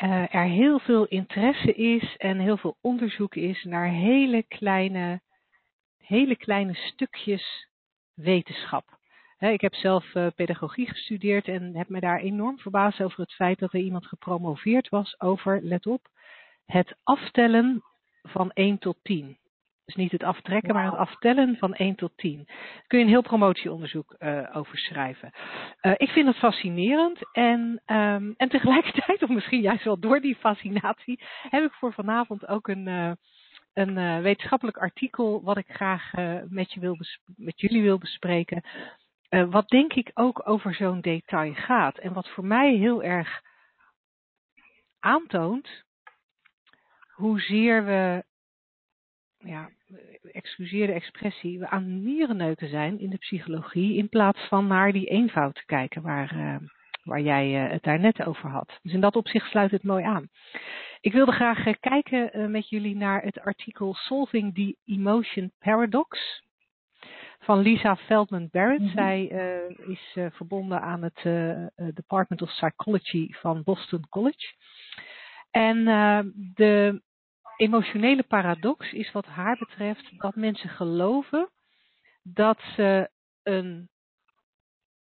[0.03, 5.21] uh, er heel veel interesse is en heel veel onderzoek is naar hele kleine,
[5.99, 7.69] hele kleine stukjes
[8.15, 8.99] wetenschap.
[9.39, 13.59] ik heb zelf uh, pedagogie gestudeerd en heb me daar enorm verbaasd over het feit
[13.59, 16.09] dat er iemand gepromoveerd was over, let op,
[16.67, 17.83] het aftellen
[18.23, 19.39] van 1 tot 10.
[19.87, 22.45] Dus niet het aftrekken, maar het aftellen van 1 tot 10.
[22.47, 25.33] Daar kun je een heel promotieonderzoek uh, over schrijven.
[25.83, 30.37] Uh, ik vind het fascinerend en, um, en tegelijkertijd, of misschien juist wel door die
[30.37, 33.13] fascinatie, heb ik voor vanavond ook een, uh,
[33.73, 36.13] een wetenschappelijk artikel wat ik graag
[36.49, 36.97] met, je wil
[37.37, 38.65] met jullie wil bespreken.
[39.29, 43.43] wat denk ik ook over zo'n detail gaat en wat voor mij heel erg
[45.01, 45.85] aantoont
[47.17, 48.25] hoezeer we
[49.39, 49.71] ja,
[50.33, 55.07] excuseer de expressie, we aan nierenneuken zijn in de psychologie in plaats van naar die
[55.07, 56.57] eenvoud te kijken waar, uh,
[57.05, 58.79] waar jij uh, het daar net over had.
[58.83, 60.29] Dus in dat opzicht sluit het mooi aan.
[61.01, 66.43] Ik wilde graag uh, kijken met jullie naar het artikel Solving the Emotion Paradox
[67.39, 68.81] van Lisa Feldman Barrett.
[68.81, 68.97] Mm -hmm.
[68.97, 69.25] Zij
[69.87, 71.23] is verbonden aan het
[71.95, 74.55] Department of Psychology van Boston College.
[75.51, 75.85] En
[76.55, 77.03] de
[77.57, 81.51] emotionele paradox is wat haar betreft dat mensen geloven
[82.23, 83.11] dat ze
[83.43, 83.89] een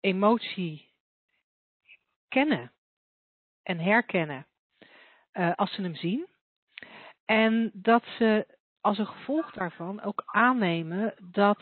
[0.00, 0.92] emotie
[2.28, 2.72] kennen
[3.62, 4.46] en herkennen
[5.32, 6.28] uh, als ze hem zien.
[7.24, 11.58] En dat ze als een gevolg daarvan ook aannemen dat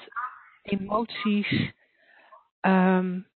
[0.62, 1.72] emoties
[2.60, 3.28] um,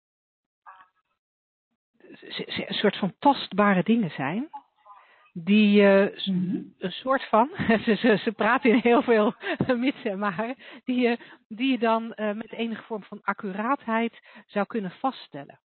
[2.21, 4.51] een soort van tastbare dingen zijn
[5.33, 6.01] die uh,
[6.79, 7.51] een soort van,
[7.85, 9.35] ze, ze, ze, praten in heel veel
[9.77, 14.67] mits en maar, die je, die je dan uh, met enige vorm van accuraatheid zou
[14.67, 15.61] kunnen vaststellen.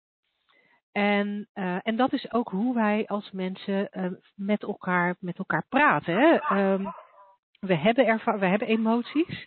[0.91, 1.49] En,
[1.81, 3.89] en dat is ook hoe wij als mensen
[4.35, 6.15] met, elkaar, met elkaar praten.
[6.15, 6.57] Hè?
[6.57, 6.93] Um,
[7.59, 9.45] we, hebben we hebben emoties,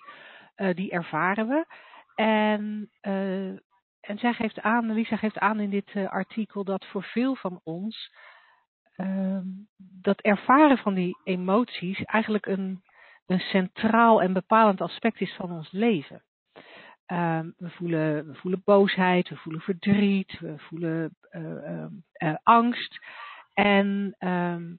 [0.74, 1.66] die ervaren we.
[2.14, 2.90] En,
[4.00, 8.10] en zij geeft aan, Lisa geeft aan in dit artikel dat voor veel van ons
[8.96, 9.38] uh,
[9.76, 12.82] dat ervaren van die emoties eigenlijk een,
[13.26, 16.22] een centraal en bepalend aspect is van ons leven.
[17.12, 21.84] Uh, we, voelen, we voelen boosheid, we voelen verdriet, we voelen uh,
[22.18, 22.98] uh, angst.
[23.54, 24.74] En, ehm,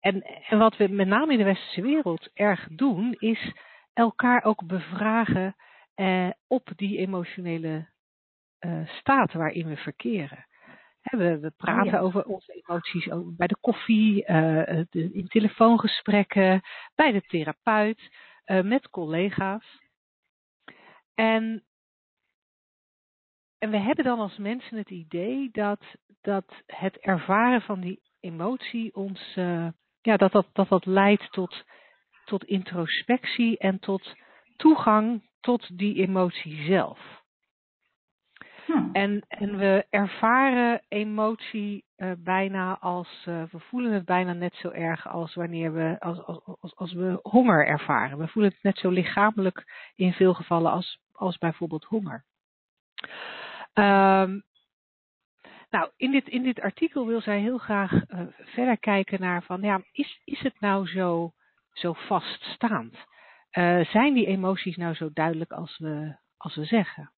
[0.00, 3.52] en, en wat we met name in de westerse wereld erg doen, is
[3.92, 5.56] elkaar ook bevragen
[5.94, 7.86] eh, op die emotionele
[8.86, 10.45] staat waarin we verkeren.
[11.10, 11.98] We, we praten oh ja.
[11.98, 16.60] over onze emoties bij de koffie, uh, de, in telefoongesprekken,
[16.94, 18.16] bij de therapeut,
[18.46, 19.80] uh, met collega's.
[21.14, 21.64] En,
[23.58, 25.80] en we hebben dan als mensen het idee dat,
[26.20, 29.68] dat het ervaren van die emotie ons, uh,
[30.00, 31.64] ja, dat dat, dat, dat leidt tot,
[32.24, 34.14] tot introspectie en tot
[34.56, 37.24] toegang tot die emotie zelf.
[38.66, 38.88] Hm.
[38.92, 44.70] En, en we ervaren emotie uh, bijna als, uh, we voelen het bijna net zo
[44.70, 46.24] erg als wanneer we, als,
[46.60, 48.18] als, als, we honger ervaren.
[48.18, 52.24] We voelen het net zo lichamelijk in veel gevallen als, als bijvoorbeeld honger.
[53.74, 54.42] Um,
[55.70, 59.62] nou, in dit, in dit artikel wil zij heel graag uh, verder kijken naar van,
[59.62, 61.32] ja, is, is het nou zo,
[61.72, 62.96] zo vaststaand?
[63.90, 67.12] zijn die emoties nou zo duidelijk als we, als we zeggen?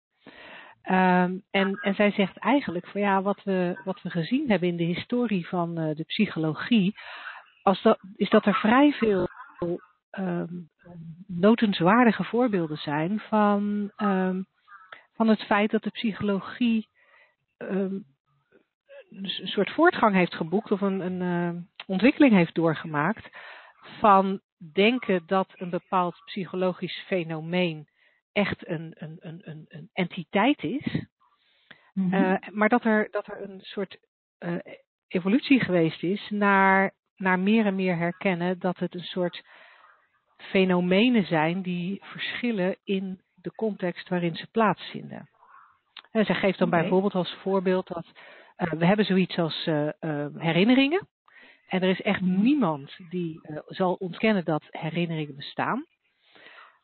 [0.85, 4.77] Um, en, en zij zegt eigenlijk van ja, wat we, wat we gezien hebben in
[4.77, 6.99] de historie van uh, de psychologie,
[7.63, 9.29] als dat, is dat er vrij veel
[10.19, 10.71] um,
[11.27, 14.47] notenswaardige voorbeelden zijn van, um,
[15.15, 16.89] van het feit dat de psychologie
[17.59, 18.05] een
[19.45, 23.29] soort voortgang heeft geboekt of een, een ontwikkeling heeft doorgemaakt
[24.01, 24.41] van
[24.73, 27.88] denken dat een bepaald psychologisch fenomeen
[28.39, 31.07] echt een, een, een, een entiteit is.
[31.93, 32.25] Mm -hmm.
[32.25, 33.99] uh, maar dat er, dat er een soort
[34.39, 34.59] uh,
[35.09, 39.45] evolutie geweest is naar, naar meer en meer herkennen dat het een soort
[40.37, 45.29] fenomenen zijn die verschillen in de context waarin ze plaatsvinden.
[46.11, 46.81] En zij geeft dan okay.
[46.81, 48.07] bijvoorbeeld als voorbeeld dat
[48.57, 49.65] uh, we hebben zoiets als
[50.35, 51.09] herinneringen.
[51.69, 52.43] En er is echt mhm.
[52.43, 55.87] niemand die zal ontkennen dat herinneringen bestaan.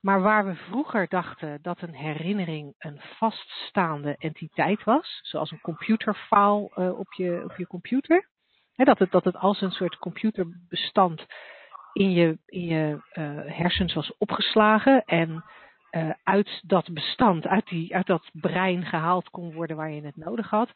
[0.05, 6.71] Maar waar we vroeger dachten dat een herinnering een vaststaande entiteit was, zoals een computerfile
[6.77, 8.29] uh, op, je, op je computer,
[8.75, 11.27] hè, dat, het, dat het als een soort computerbestand
[11.93, 15.45] in je, in je uh, hersens was opgeslagen en
[15.91, 20.17] uh, uit dat bestand, uit, die, uit dat brein gehaald kon worden waar je het
[20.17, 20.73] nodig had,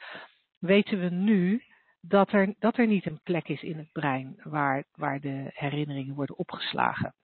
[0.59, 1.63] weten we nu
[2.01, 6.15] dat er, dat er niet een plek is in het brein waar, waar de herinneringen
[6.15, 7.15] worden opgeslagen.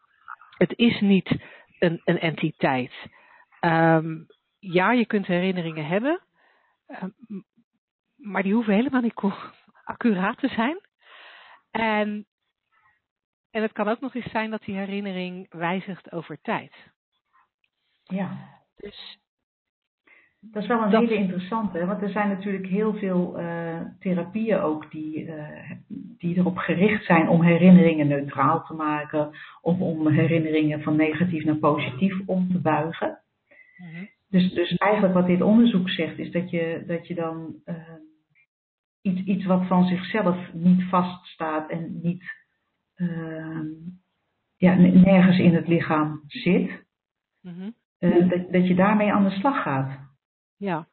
[0.56, 1.36] Het is niet
[1.78, 2.92] een, een entiteit.
[3.60, 4.26] Um,
[4.58, 6.22] ja, je kunt herinneringen hebben,
[6.86, 7.44] um,
[8.16, 9.14] maar die hoeven helemaal niet
[9.84, 10.80] accuraat te zijn.
[11.70, 12.26] En,
[13.50, 16.74] en het kan ook nog eens zijn dat die herinnering wijzigt over tijd.
[18.02, 18.60] Ja.
[18.76, 19.18] Dus
[20.52, 21.00] dat is wel een dat...
[21.00, 25.70] hele interessante, want er zijn natuurlijk heel veel uh, therapieën ook die, uh,
[26.18, 29.30] die erop gericht zijn om herinneringen neutraal te maken
[29.60, 33.18] of om herinneringen van negatief naar positief om te buigen.
[33.76, 34.08] Mm-hmm.
[34.28, 37.74] Dus, dus eigenlijk wat dit onderzoek zegt is dat je, dat je dan uh,
[39.02, 42.42] iets, iets wat van zichzelf niet vaststaat en niet
[44.56, 46.84] ja, nergens in het lichaam zit,
[47.44, 47.70] Mhm.
[47.98, 50.03] Eh, dat, dat je daarmee aan de slag gaat.
[50.56, 50.86] Ja,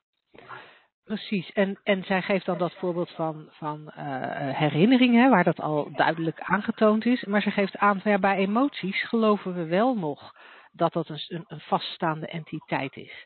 [1.04, 1.52] precies.
[1.52, 6.40] En, en zij geeft dan dat voorbeeld van, van uh, herinneringen, waar dat al duidelijk
[6.40, 7.24] aangetoond is.
[7.24, 10.34] Maar ze geeft aan, ja, bij emoties geloven we wel nog
[10.72, 13.26] dat dat een, een vaststaande entiteit is.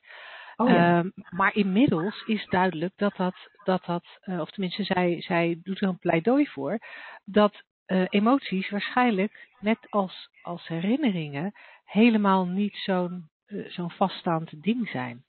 [0.55, 0.99] Oh, ja.
[0.99, 5.81] um, maar inmiddels is duidelijk dat dat, dat, dat uh, of tenminste zij, zij doet
[5.81, 6.79] er een pleidooi voor,
[7.25, 11.51] dat uh, emoties waarschijnlijk, net als, als herinneringen,
[11.83, 15.25] helemaal niet zo'n zo'n vaststaand ding zijn.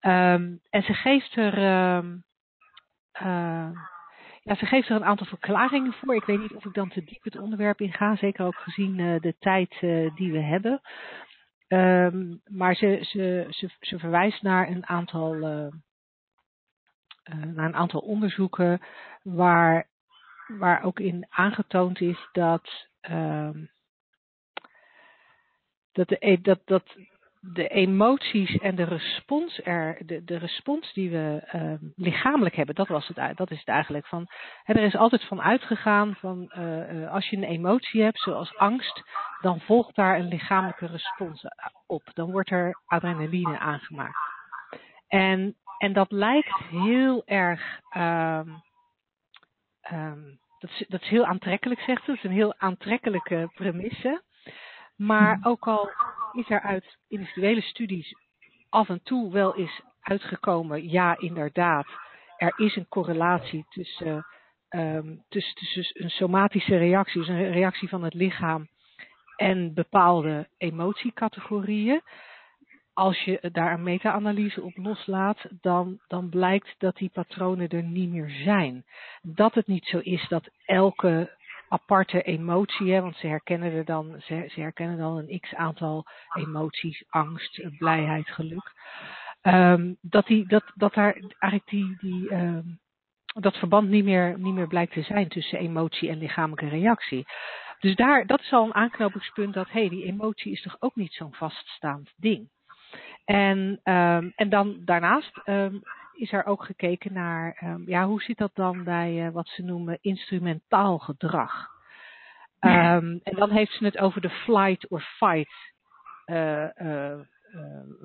[0.00, 1.58] Um, en ze geeft er.
[1.96, 2.24] Um,
[4.42, 6.14] ja, ze geeft er een aantal verklaringen voor.
[6.14, 8.98] Ik weet niet of ik dan te diep het onderwerp in ga, zeker ook gezien
[8.98, 10.80] uh, de tijd uh, die we hebben.
[12.46, 15.34] Maar ze, ze, ze, ze, verwijst naar een aantal,
[17.54, 18.80] naar een aantal onderzoeken
[19.22, 19.86] waar,
[20.46, 22.88] waar ook in aangetoond is dat,
[25.92, 26.96] dat, de, e, dat, dat
[27.44, 32.88] de emoties en de respons, er, de, de respons die we uh, lichamelijk hebben, dat,
[32.88, 34.06] was het, dat is het eigenlijk.
[34.06, 34.26] Van,
[34.64, 39.02] er is altijd van uitgegaan van uh, als je een emotie hebt, zoals angst,
[39.40, 41.44] dan volgt daar een lichamelijke respons
[41.86, 42.10] op.
[42.14, 44.18] Dan wordt er adrenaline aangemaakt.
[45.08, 47.80] En, en dat lijkt heel erg.
[47.96, 48.62] Um,
[49.92, 52.06] um, dat, is, dat is heel aantrekkelijk, zegt ze.
[52.06, 54.22] Dat is een heel aantrekkelijke premisse.
[55.02, 55.90] Maar ook al
[56.32, 58.14] is er uit individuele studies
[58.68, 61.86] af en toe wel eens uitgekomen, ja inderdaad,
[62.36, 64.26] er is een correlatie tussen,
[64.70, 68.68] um, tussen, tussen een somatische reactie, dus een reactie van het lichaam
[69.36, 72.02] en bepaalde emotiecategorieën.
[72.94, 78.10] Als je daar een meta-analyse op loslaat, dan, dan blijkt dat die patronen er niet
[78.10, 78.84] meer zijn.
[79.22, 81.36] Dat het niet zo is dat elke
[81.72, 86.04] aparte emotie, hè, want ze herkennen er dan, ze, ze herkennen dan een x aantal
[86.32, 88.72] emoties, angst, blijheid, geluk.
[89.42, 92.80] Um, dat, die, dat, dat daar eigenlijk die, die um,
[93.34, 97.24] dat verband niet meer, niet meer blijkt te zijn tussen emotie en lichamelijke reactie.
[97.78, 100.96] Dus daar, dat is al een aanknopingspunt dat, hé, hey, die emotie is toch ook
[100.96, 102.50] niet zo'n vaststaand ding.
[103.24, 105.40] En, um, en dan daarnaast
[106.22, 109.62] is er ook gekeken naar, um, ja, hoe zit dat dan bij uh, wat ze
[109.62, 111.68] noemen instrumentaal gedrag.
[112.60, 115.72] Um, en dan heeft ze het over de flight or fight,
[116.26, 117.20] uh, uh,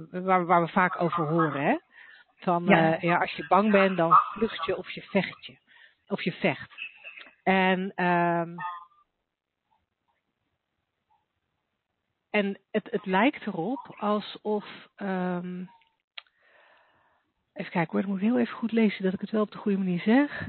[0.10, 1.62] waar, waar, we vaak over horen.
[1.62, 1.78] Hè?
[2.36, 2.98] Van, ja.
[3.00, 3.18] ja.
[3.18, 5.58] als je bang bent, dan vlucht je of je vecht je.
[6.08, 6.72] Of je vecht.
[7.44, 8.56] En, um,
[12.30, 15.70] en het, het lijkt erop alsof um,
[17.58, 19.58] Even kijken hoor, ik moet heel even goed lezen dat ik het wel op de
[19.58, 20.48] goede manier zeg.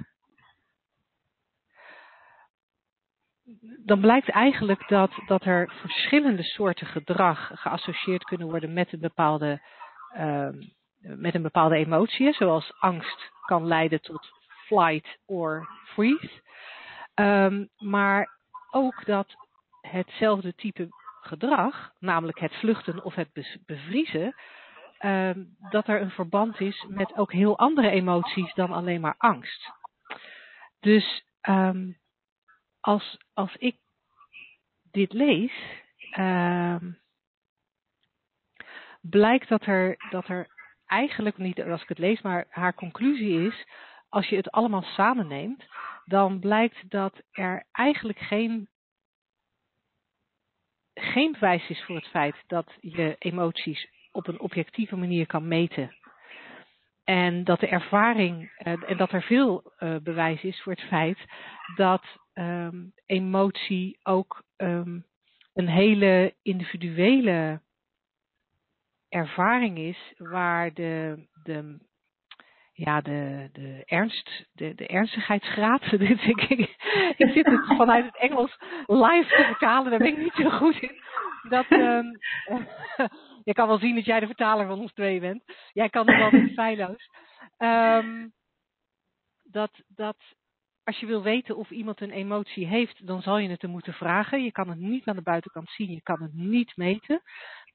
[3.85, 9.61] Dan blijkt eigenlijk dat, dat er verschillende soorten gedrag geassocieerd kunnen worden met een bepaalde,
[10.17, 10.49] uh,
[11.01, 14.29] met een bepaalde emotie, zoals angst kan leiden tot
[14.67, 16.43] flight or freeze.
[17.15, 18.39] Um, maar
[18.71, 19.35] ook dat
[19.81, 20.89] hetzelfde type
[21.21, 24.35] gedrag, namelijk het vluchten of het bevriezen,
[25.01, 25.31] uh,
[25.71, 29.73] dat er een verband is met ook heel andere emoties dan alleen maar angst.
[30.81, 31.99] Dus um,
[32.81, 33.77] als, als ik
[34.91, 35.53] dit lees,
[36.19, 36.99] um,
[39.01, 40.49] blijkt dat er, dat er
[40.87, 43.67] eigenlijk niet, als ik het lees, maar haar conclusie is,
[44.09, 45.65] als je het allemaal samenneemt,
[46.05, 48.69] dan blijkt dat er eigenlijk geen,
[50.95, 55.97] geen bewijs is voor het feit dat je emoties op een objectieve manier kan meten.
[57.05, 61.19] En dat de ervaring, uh, en dat er veel uh, bewijs is voor het feit
[61.77, 65.05] dat um, emotie ook um,
[65.55, 67.61] een hele individuele
[69.09, 71.79] ervaring is, waar de, de,
[72.73, 76.59] ja, de, de ernst, de, de ernstigheidsgraad, ik, ik,
[77.17, 80.81] ik zit het vanuit het Engels live te vertalen, daar ben ik niet zo goed
[80.81, 81.03] in.
[81.49, 82.19] Dat, um,
[83.49, 85.43] je kan wel zien dat jij de vertaler van ons twee bent.
[85.73, 87.09] Jij kan het wel niet feilloos.
[87.59, 88.33] Um,
[89.43, 90.17] dat, dat
[90.85, 93.93] als je wil weten of iemand een emotie heeft, dan zal je het er moeten
[93.93, 94.45] vragen.
[94.45, 97.23] Je kan het niet aan de buitenkant zien, je kan het niet meten.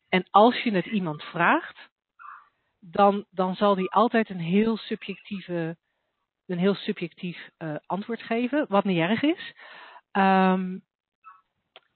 [0.10, 1.90] En als je het iemand vraagt,
[2.80, 5.78] dan, dan zal die altijd een heel subjectieve,
[6.46, 9.54] een heel subjectief uh, antwoord geven, wat niet erg is.
[10.12, 10.84] Um,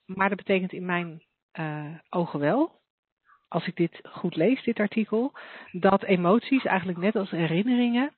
[0.05, 1.23] maar dat betekent in mijn
[1.59, 2.76] uh, ogen wel
[3.47, 5.33] als ik dit goed lees, dit artikel,
[5.71, 8.13] dat emoties eigenlijk net als herinneringen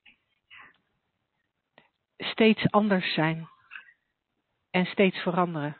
[2.16, 3.48] steeds anders zijn
[4.70, 5.76] en steeds veranderen.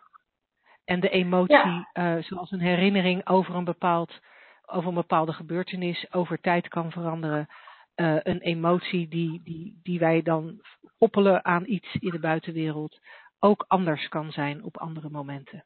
[0.84, 2.16] En de emotie, ja.
[2.16, 4.20] uh, zoals een herinnering over een bepaald
[4.66, 7.48] over een bepaalde gebeurtenis over tijd kan veranderen.
[7.96, 10.60] Uh, een emotie die, die, die wij dan
[10.98, 12.98] koppelen aan iets in de buitenwereld
[13.38, 15.64] ook anders kan zijn op andere momenten.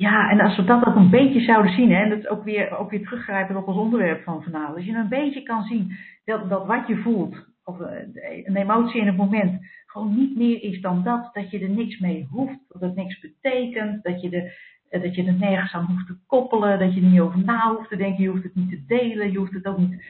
[0.00, 2.44] Ja, en als we dat ook een beetje zouden zien, hè, en dat is ook
[2.44, 4.76] weer, ook weer teruggrijpen op ons onderwerp van vanavond.
[4.76, 8.06] Als je een beetje kan zien dat, dat wat je voelt, of eh,
[8.44, 11.98] een emotie in het moment, gewoon niet meer is dan dat, dat je er niks
[11.98, 15.86] mee hoeft, dat het niks betekent, dat je, er, eh, dat je er nergens aan
[15.86, 18.54] hoeft te koppelen, dat je er niet over na hoeft te denken, je hoeft het
[18.54, 20.04] niet te delen, je hoeft het ook niet,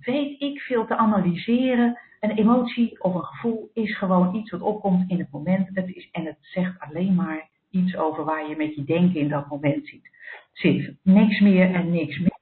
[0.00, 1.98] weet ik veel, te analyseren.
[2.20, 5.68] Een emotie of een gevoel is gewoon iets wat opkomt in het moment.
[5.72, 9.28] Het is, en het zegt alleen maar iets over waar je met je denken in
[9.28, 10.10] dat moment ziet.
[10.52, 10.94] zit.
[11.02, 12.38] Niks meer en niks meer.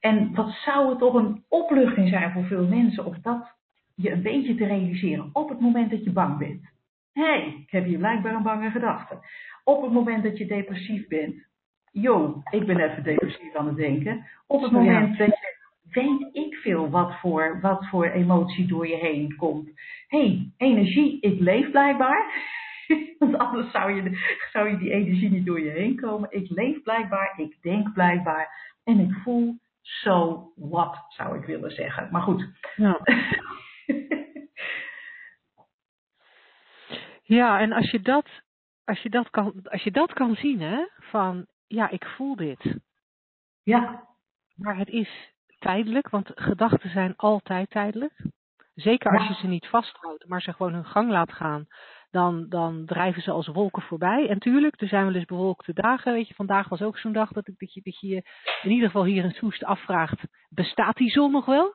[0.00, 3.54] En wat zou het toch een opluchting zijn voor veel mensen om dat
[3.94, 6.74] je een beetje te realiseren op het moment dat je bang bent.
[7.12, 9.18] Hé, hey, ik heb hier blijkbaar een bange gedachte.
[9.64, 11.34] Op het moment dat je depressief bent.
[11.92, 14.26] Yo, ik ben even depressief aan het denken.
[14.46, 15.54] Op het moment dat je
[15.90, 19.70] weet ik veel wat voor, wat voor emotie door je heen komt.
[20.08, 22.32] Hé, hey, energie, ik leef blijkbaar.
[23.18, 26.32] Want anders zou je, zou je die energie niet door je heen komen.
[26.32, 32.08] Ik leef blijkbaar, ik denk blijkbaar en ik voel zo wat, zou ik willen zeggen.
[32.10, 32.46] Maar goed.
[32.76, 33.00] Ja.
[37.38, 38.28] ja, en als je dat,
[38.84, 42.78] als je dat, kan, als je dat kan zien, hè, van ja, ik voel dit.
[43.62, 44.04] Ja.
[44.54, 48.26] Maar het is tijdelijk, want gedachten zijn altijd tijdelijk.
[48.74, 51.66] Zeker als je ze niet vasthoudt, maar ze gewoon hun gang laat gaan
[52.16, 54.28] dan, dan drijven ze als wolken voorbij.
[54.28, 56.12] En tuurlijk, er zijn wel eens bewolkte dagen.
[56.12, 58.22] Weet je, vandaag was ook zo'n dag dat, ik, dat, je, dat je
[58.62, 61.74] in ieder geval hier in Soest afvraagt: bestaat die zon nog wel?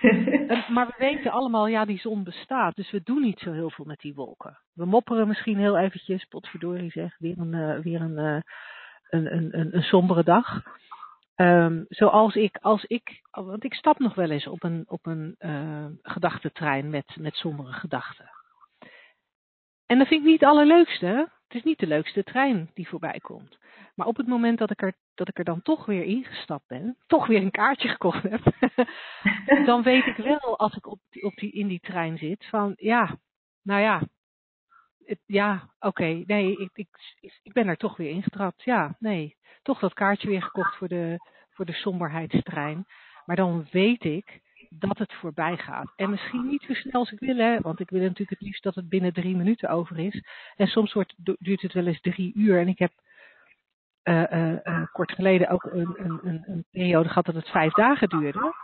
[0.74, 2.76] maar we weten allemaal, ja, die zon bestaat.
[2.76, 4.58] Dus we doen niet zo heel veel met die wolken.
[4.72, 8.40] We mopperen misschien heel eventjes, potverdorie zeg, weer een, uh, weer een, uh,
[9.08, 10.62] een, een, een, een sombere dag.
[11.36, 15.34] Um, zoals ik, als ik, want ik stap nog wel eens op een, op een
[15.38, 18.39] uh, gedachtentrein met, met sombere gedachten.
[19.90, 21.30] En dat vind ik niet het allerleukste.
[21.46, 23.58] Het is niet de leukste trein die voorbij komt.
[23.94, 26.96] Maar op het moment dat ik er, dat ik er dan toch weer ingestapt ben,
[27.06, 28.42] toch weer een kaartje gekocht heb,
[29.70, 32.72] dan weet ik wel als ik op die, op die, in die trein zit van
[32.76, 33.18] ja,
[33.62, 34.02] nou ja,
[35.26, 36.88] ja, oké, nee, ik, ik,
[37.42, 38.62] ik ben er toch weer ingetrapt.
[38.62, 41.16] Ja, nee, toch dat kaartje weer gekocht voor de,
[41.50, 42.86] voor de somberheidstrein.
[43.24, 45.92] Maar dan weet ik dat het voorbij gaat.
[45.96, 48.62] En misschien niet zo snel als ik wil, hè, want ik wil natuurlijk het liefst
[48.62, 50.22] dat het binnen drie minuten over is.
[50.56, 52.58] En soms wordt, duurt het wel eens drie uur.
[52.58, 52.92] En ik heb
[54.04, 57.72] uh, uh, uh, kort geleden ook een, een, een, een, periode gehad dat het vijf
[57.72, 58.54] dagen duurde.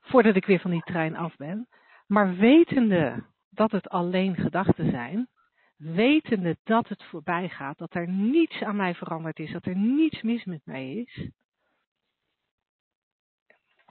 [0.00, 1.68] Voordat ik weer van die trein af ben.
[2.06, 5.28] Maar wetende dat het alleen gedachten zijn,
[5.76, 10.22] wetende dat het voorbij gaat, dat er niets aan mij veranderd is, dat er niets
[10.22, 11.28] mis met mij is,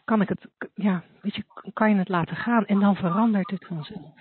[0.09, 1.43] kan ik het, ja, weet je,
[1.73, 4.13] kan je het laten gaan en dan verandert het vanzelf.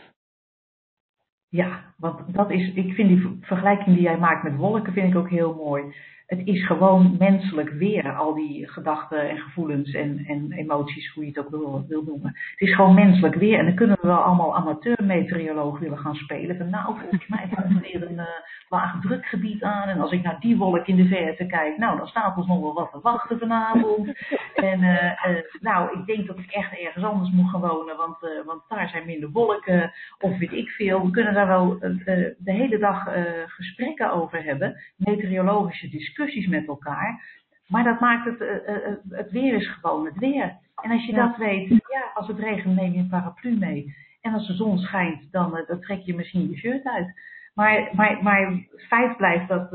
[1.49, 5.17] Ja, want dat is, ik vind die vergelijking die jij maakt met wolken, vind ik
[5.17, 5.95] ook heel mooi
[6.29, 11.29] het is gewoon menselijk weer, al die gedachten en gevoelens en, en emoties, hoe je
[11.29, 12.33] het ook wil, wil noemen.
[12.51, 13.59] Het is gewoon menselijk weer.
[13.59, 16.57] En dan kunnen we wel allemaal amateurmeteoroloog willen gaan spelen.
[16.57, 18.25] Van nou, volgens mij komt er weer een uh,
[18.69, 19.89] laag drukgebied aan.
[19.89, 22.61] En als ik naar die wolk in de verte kijk, nou, dan staat ons nog
[22.61, 24.13] wel wat te wachten vanavond.
[24.55, 28.17] En uh, uh, nou, ik denk dat ik echt ergens anders moet gaan wonen, want,
[28.45, 29.93] want daar zijn minder wolken.
[30.19, 31.05] Of weet ik veel.
[31.05, 33.09] We kunnen daar wel de hele dag
[33.47, 34.77] gesprekken over hebben.
[34.97, 37.37] Meteorologische discussies discussies met elkaar.
[37.67, 40.57] Maar dat maakt het, uh, het weer is gewoon het weer.
[40.83, 43.95] En als je dat weet, ja, als het regent neem je een paraplu mee.
[44.21, 47.21] En als de zon schijnt, dan, dan trek je misschien je shirt uit.
[47.55, 49.71] Maar, maar, maar feit blijft dat,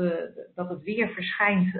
[0.54, 1.74] dat het weer verschijnt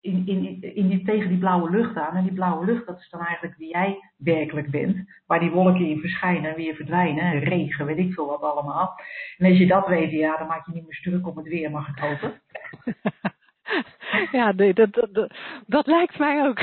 [0.00, 2.16] in, in, in die, tegen die blauwe lucht aan.
[2.16, 4.96] En die blauwe lucht, dat is dan eigenlijk wie jij werkelijk bent.
[5.26, 7.38] Waar die wolken in verschijnen en weer verdwijnen.
[7.38, 9.00] Regen, weet ik veel wat allemaal.
[9.36, 11.70] En als je dat weet, ja, dan maak je niet meer stuk om het weer,
[11.70, 12.40] mag ik hopen.
[14.32, 15.32] Ja, nee, dat, dat, dat,
[15.66, 16.58] dat, lijkt mij ook.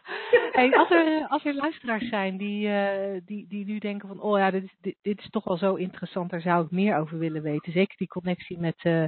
[0.56, 4.38] hey, als, er, als er luisteraars zijn die, uh, die, die nu denken van, oh
[4.38, 7.18] ja, dit is, dit, dit, is toch wel zo interessant, daar zou ik meer over
[7.18, 7.72] willen weten.
[7.72, 9.04] Zeker die connectie met uh,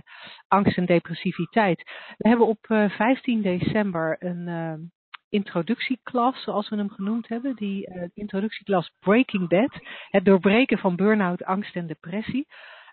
[0.49, 1.83] angst en depressiviteit.
[2.17, 4.91] We hebben op uh, 15 december een
[5.29, 7.57] introductieklas, zoals we hem genoemd hebben.
[7.57, 9.79] Die introductieklas Breaking Bad.
[10.11, 12.47] Het doorbreken van burn-out, angst en depressie.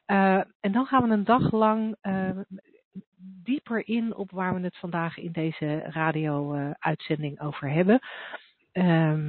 [0.06, 1.96] en dan gaan we een dag lang
[3.44, 8.00] dieper in op waar we het vandaag in deze radio-uitzending over hebben.
[8.72, 9.28] Um,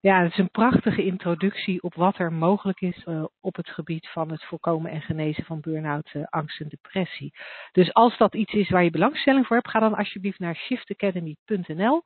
[0.00, 4.08] Ja, het is een prachtige introductie op wat er mogelijk is uh, op het gebied
[4.08, 7.32] van het voorkomen en genezen van burn-out, uh, angst en depressie.
[7.72, 12.02] Dus als dat iets is waar je belangstelling voor hebt, ga dan alsjeblieft naar shiftacademy.nl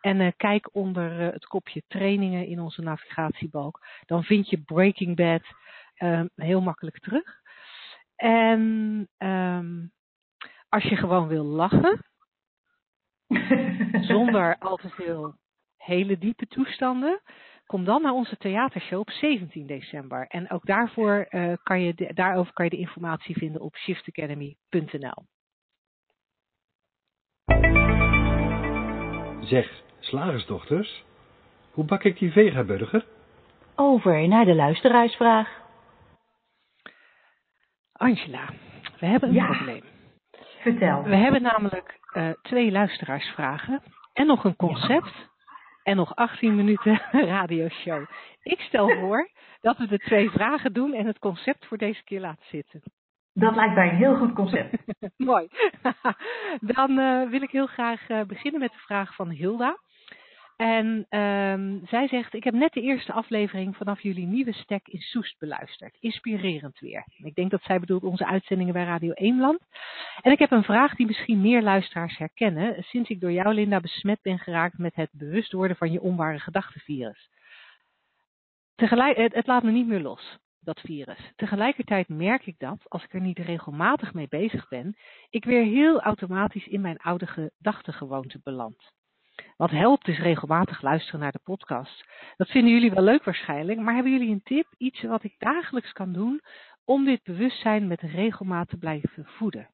[0.00, 3.80] en uh, kijk onder het kopje trainingen in onze navigatiebalk.
[4.06, 5.42] Dan vind je Breaking Bad
[5.94, 7.40] ehm, heel makkelijk terug.
[8.16, 9.92] En um,
[10.70, 12.04] als je gewoon wil lachen,
[14.12, 15.34] zonder al te veel
[15.76, 17.20] hele diepe toestanden,
[17.66, 20.26] kom dan naar onze theatershow op 17 december.
[20.26, 25.24] En ook daarvoor, uh, kan je de, daarover kan je de informatie vinden op shiftacademy.nl.
[29.40, 31.04] Zeg, slagersdochters,
[31.70, 33.06] hoe bak ik die vegaburger?
[33.74, 35.58] Over naar de luisteraarsvraag.
[37.92, 38.48] Angela,
[39.00, 39.46] we hebben een Ja.
[39.46, 39.82] probleem.
[40.60, 41.02] Vertel.
[41.02, 43.82] We hebben namelijk uh, twee luisteraarsvragen
[44.12, 45.28] en nog een concept
[45.82, 47.00] en nog 18 minuten
[47.34, 48.06] radioshow.
[48.42, 49.30] Ik stel voor
[49.60, 52.82] dat we de twee vragen doen en het concept voor deze keer laten zitten.
[53.32, 54.76] Dat lijkt mij een heel goed concept.
[55.16, 55.48] Mooi.
[56.74, 59.78] Dan uh, wil ik heel graag uh, beginnen met de vraag van Hilda.
[60.60, 65.00] En um, zij zegt, ik heb net de eerste aflevering vanaf jullie nieuwe stek in
[65.00, 65.96] Soest beluisterd.
[66.00, 67.04] Inspirerend weer.
[67.16, 69.60] Ik denk dat zij bedoelt onze uitzendingen bij Radio Eemland.
[70.20, 73.80] En ik heb een vraag die misschien meer luisteraars herkennen, sinds ik door jou Linda
[73.80, 77.30] besmet ben geraakt met het bewust worden van je onware gedachtenvirus.
[78.74, 81.32] Tegelijk, het, het laat me niet meer los, dat virus.
[81.36, 84.96] Tegelijkertijd merk ik dat, als ik er niet regelmatig mee bezig ben,
[85.30, 88.98] ik weer heel automatisch in mijn oude gedachtegewoonte beland.
[89.60, 92.04] Wat helpt is regelmatig luisteren naar de podcast.
[92.36, 95.92] Dat vinden jullie wel leuk waarschijnlijk, maar hebben jullie een tip, iets wat ik dagelijks
[95.92, 96.40] kan doen
[96.84, 99.68] om dit bewustzijn met regelmaat te blijven voeden?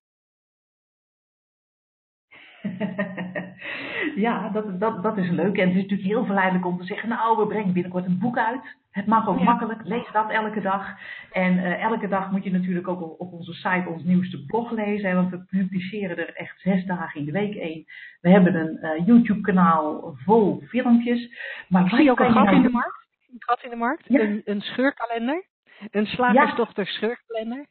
[4.26, 5.56] ja, dat, dat, dat is leuk.
[5.58, 8.38] En het is natuurlijk heel verleidelijk om te zeggen, nou, we brengen binnenkort een boek
[8.38, 8.60] uit.
[8.90, 9.44] Het mag ook Ja.
[9.44, 10.98] makkelijk, lees dat elke dag.
[11.32, 14.70] En eh, elke dag moet je natuurlijk ook op- op onze site ons nieuwste blog
[14.70, 15.08] lezen.
[15.08, 17.84] hè, Want we publiceren er echt zes dagen in de week één.
[18.20, 21.30] We hebben een eh, YouTube kanaal vol filmpjes.
[21.68, 23.06] Maar zie ook kan een je gat nou in de markt.
[23.32, 24.04] Een gat in de markt.
[24.08, 24.20] Ja.
[24.20, 25.44] Een, een scheurkalender.
[25.90, 27.66] Een slagersdochter scheurkalender.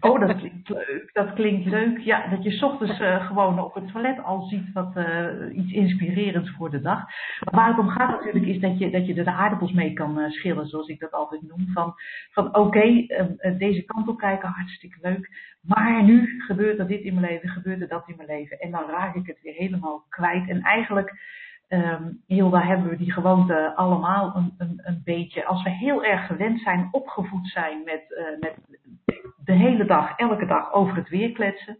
[0.00, 1.10] Oh, dat klinkt leuk.
[1.12, 1.98] Dat klinkt leuk.
[1.98, 6.50] Ja, dat je ochtends eh, gewoon op het toilet al ziet wat eh, iets inspirerends
[6.50, 6.98] voor de dag.
[7.44, 9.92] Maar waar het om gaat natuurlijk is dat je, dat je er de aardappels mee
[9.92, 11.68] kan eh, schillen, zoals ik dat altijd noem.
[11.72, 11.94] Van,
[12.30, 13.06] van oké,
[13.58, 15.56] deze kant op kijken, hartstikke leuk.
[15.62, 18.58] Maar nu gebeurt er dit in mijn leven, gebeurt er dat in mijn leven.
[18.58, 20.48] En dan raak ik het weer helemaal kwijt.
[20.48, 21.18] En eigenlijk,
[21.68, 25.44] ehm Hilda, hebben we die gewoonte allemaal een, een, een beetje.
[25.44, 28.54] Als we heel erg gewend zijn, opgevoed zijn met, met
[29.44, 31.78] de hele dag, elke dag over het weer kletsen.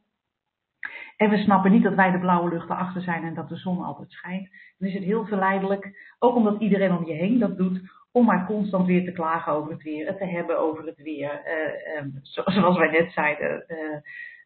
[1.16, 3.84] En we snappen niet dat wij de blauwe lucht erachter zijn en dat de zon
[3.84, 4.48] altijd schijnt.
[4.78, 7.80] Dan is het heel verleidelijk, ook omdat iedereen om je heen dat doet,
[8.12, 11.30] om maar constant weer te klagen over het weer, het te hebben over het weer.
[11.30, 13.96] Eh, ehm, zo- zoals wij net zeiden, eh,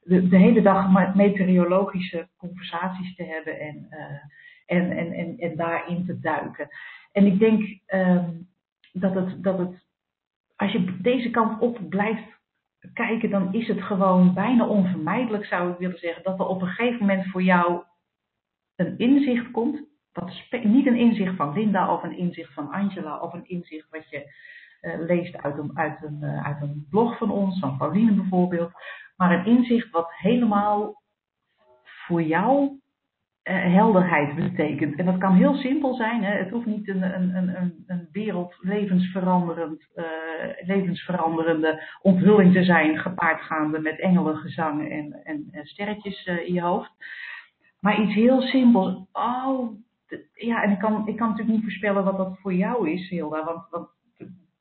[0.03, 6.07] de, de hele dag meteorologische conversaties te hebben en, eh, en, en, en, en daarin
[6.07, 6.69] te duiken.
[7.13, 8.31] En ik denk ehm,
[8.93, 9.85] dat, het, dat het,
[10.57, 12.38] als je deze kant op blijft
[12.93, 16.69] kijken, dan is het gewoon bijna onvermijdelijk, zou ik willen zeggen, dat er op een
[16.69, 17.83] gegeven moment voor jou
[18.77, 19.87] een inzicht komt.
[20.27, 24.11] Spe- niet een inzicht van Linda of een inzicht van Angela of een inzicht wat
[24.11, 24.33] je
[24.81, 28.73] eh, leest uit een, uit, een, eh, uit een blog van ons, van Pauline bijvoorbeeld.
[29.17, 31.03] Maar een inzicht wat helemaal
[31.83, 32.81] voor jou
[33.53, 34.99] helderheid betekent.
[34.99, 36.25] En dat kan heel simpel zijn.
[36.25, 36.33] Hè?
[36.37, 38.71] Het hoeft niet een, een, een, een, wereld eh,
[40.61, 46.91] levensveranderende onthulling te zijn, gepaardgaande met engelengezang en, en, sterretjes eh, in je hoofd.
[47.81, 49.07] Maar iets heel simpels.
[49.13, 49.71] Oh,
[50.35, 53.45] ja, en ik kan, ik kan natuurlijk niet voorspellen wat dat voor jou is, Hilda.
[53.45, 53.89] Want, want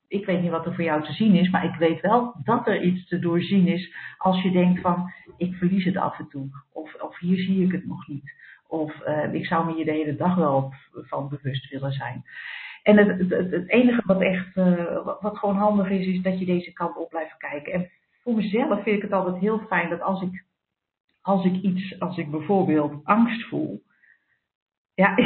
[0.08, 2.66] ik weet niet wat er voor jou te zien is, maar ik weet wel dat
[2.66, 6.48] er iets te doorzien is als je denkt van, ik verlies het af en toe.
[6.72, 8.32] Of, of hier zie ik het nog niet.
[8.68, 12.24] Of eh, ik zou me hier de hele dag wel van bewust willen zijn.
[12.82, 16.44] En het, het, het- enige wat echt, eh, wat, gewoon handig is, is dat je
[16.44, 17.72] deze kant op blijft kijken.
[17.72, 17.90] En
[18.22, 20.44] voor mezelf vind ik het altijd heel fijn dat als ik,
[21.22, 23.82] als ik iets, als ik bijvoorbeeld angst voel,
[24.94, 25.14] ja,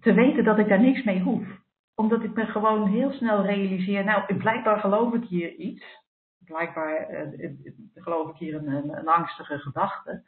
[0.00, 1.46] te weten dat ik daar niks mee hoef.
[1.94, 5.84] Omdat ik me gewoon heel snel realiseer, nou, blijkbaar geloof ik hier iets.
[6.38, 7.50] Blijkbaar eh,
[7.94, 10.22] geloof ik hier een, een angstige gedachte.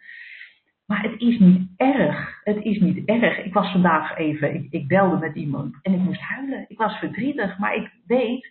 [0.91, 2.41] Maar het is niet erg.
[2.45, 3.45] Het is niet erg.
[3.45, 6.65] Ik was vandaag even, ik, ik belde met iemand en ik moest huilen.
[6.69, 8.49] Ik was verdrietig, maar ik weet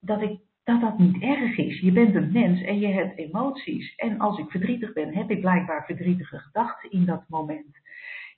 [0.00, 1.80] dat, ik, dat dat niet erg is.
[1.80, 3.94] Je bent een mens en je hebt emoties.
[3.94, 7.78] En als ik verdrietig ben, heb ik blijkbaar verdrietige gedachten in dat moment.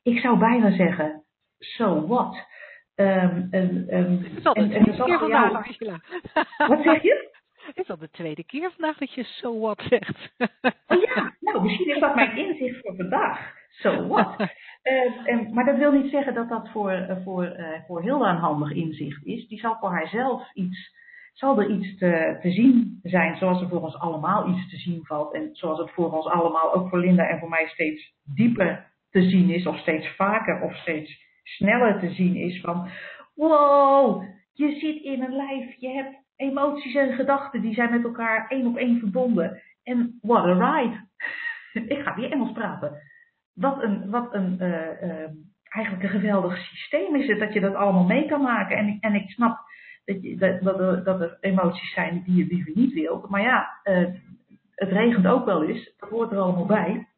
[0.02, 1.24] Ik zou bijna zeggen,
[1.58, 2.46] so what?
[2.94, 5.56] Um, um, um, is al tweede keer vandaag, jou...
[5.56, 6.00] Angela.
[6.68, 7.32] Wat zeg je?
[7.66, 10.32] Het is al de tweede keer vandaag dat je so what zegt.
[10.86, 13.52] Oh ja, nou misschien is dat mijn inzicht voor vandaag.
[13.68, 14.40] So what?
[14.82, 18.36] uh, maar dat wil niet zeggen dat dat voor, uh, voor, uh, voor Hilda een
[18.36, 19.48] handig inzicht is.
[19.48, 20.94] Die zal voor haarzelf iets,
[21.32, 25.04] zal er iets te, te zien zijn zoals er voor ons allemaal iets te zien
[25.04, 25.34] valt.
[25.34, 29.22] En zoals het voor ons allemaal, ook voor Linda en voor mij, steeds dieper te
[29.22, 29.66] zien is.
[29.66, 32.88] Of steeds vaker of steeds sneller te zien is van
[33.34, 38.48] wow, je zit in een lijf, je hebt emoties en gedachten die zijn met elkaar
[38.48, 39.62] één op één verbonden.
[39.82, 41.06] En what a ride.
[41.94, 43.02] Ik ga weer Engels praten.
[43.52, 45.28] Wat een, wat een uh, uh,
[45.68, 48.76] eigenlijk een geweldig systeem is het dat je dat allemaal mee kan maken.
[48.76, 49.58] En, en ik snap
[50.04, 53.28] dat, je, dat, dat, er, dat er emoties zijn die je liever niet wilt.
[53.28, 54.08] Maar ja, uh,
[54.74, 55.94] het regent ook wel eens.
[55.96, 57.08] Dat hoort er allemaal bij.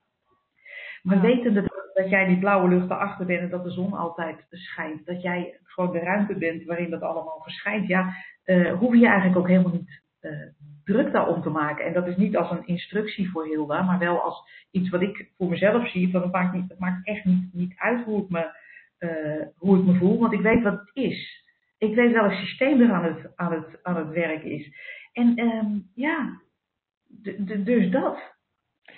[1.06, 4.46] Maar wetende dat, dat jij die blauwe lucht erachter bent en dat de zon altijd
[4.50, 5.06] schijnt.
[5.06, 7.86] Dat jij gewoon de ruimte bent waarin dat allemaal verschijnt.
[7.86, 10.30] Ja, uh, hoef je eigenlijk ook helemaal niet uh,
[10.84, 11.84] druk daarom te maken.
[11.84, 15.30] En dat is niet als een instructie voor Hilda, maar wel als iets wat ik
[15.36, 16.10] voor mezelf zie.
[16.10, 18.58] Van het, maakt niet, het maakt echt niet, niet uit hoe ik, me,
[18.98, 21.44] uh, hoe ik me voel, want ik weet wat het is.
[21.78, 24.76] Ik weet welk systeem er aan het, aan het, aan het werk is.
[25.12, 26.40] En um, ja,
[27.64, 28.34] dus dat.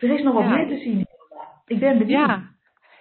[0.00, 0.56] Er is nog wat ja.
[0.56, 1.07] meer te zien.
[1.68, 2.28] Ik ben benieuwd.
[2.28, 2.56] Ja.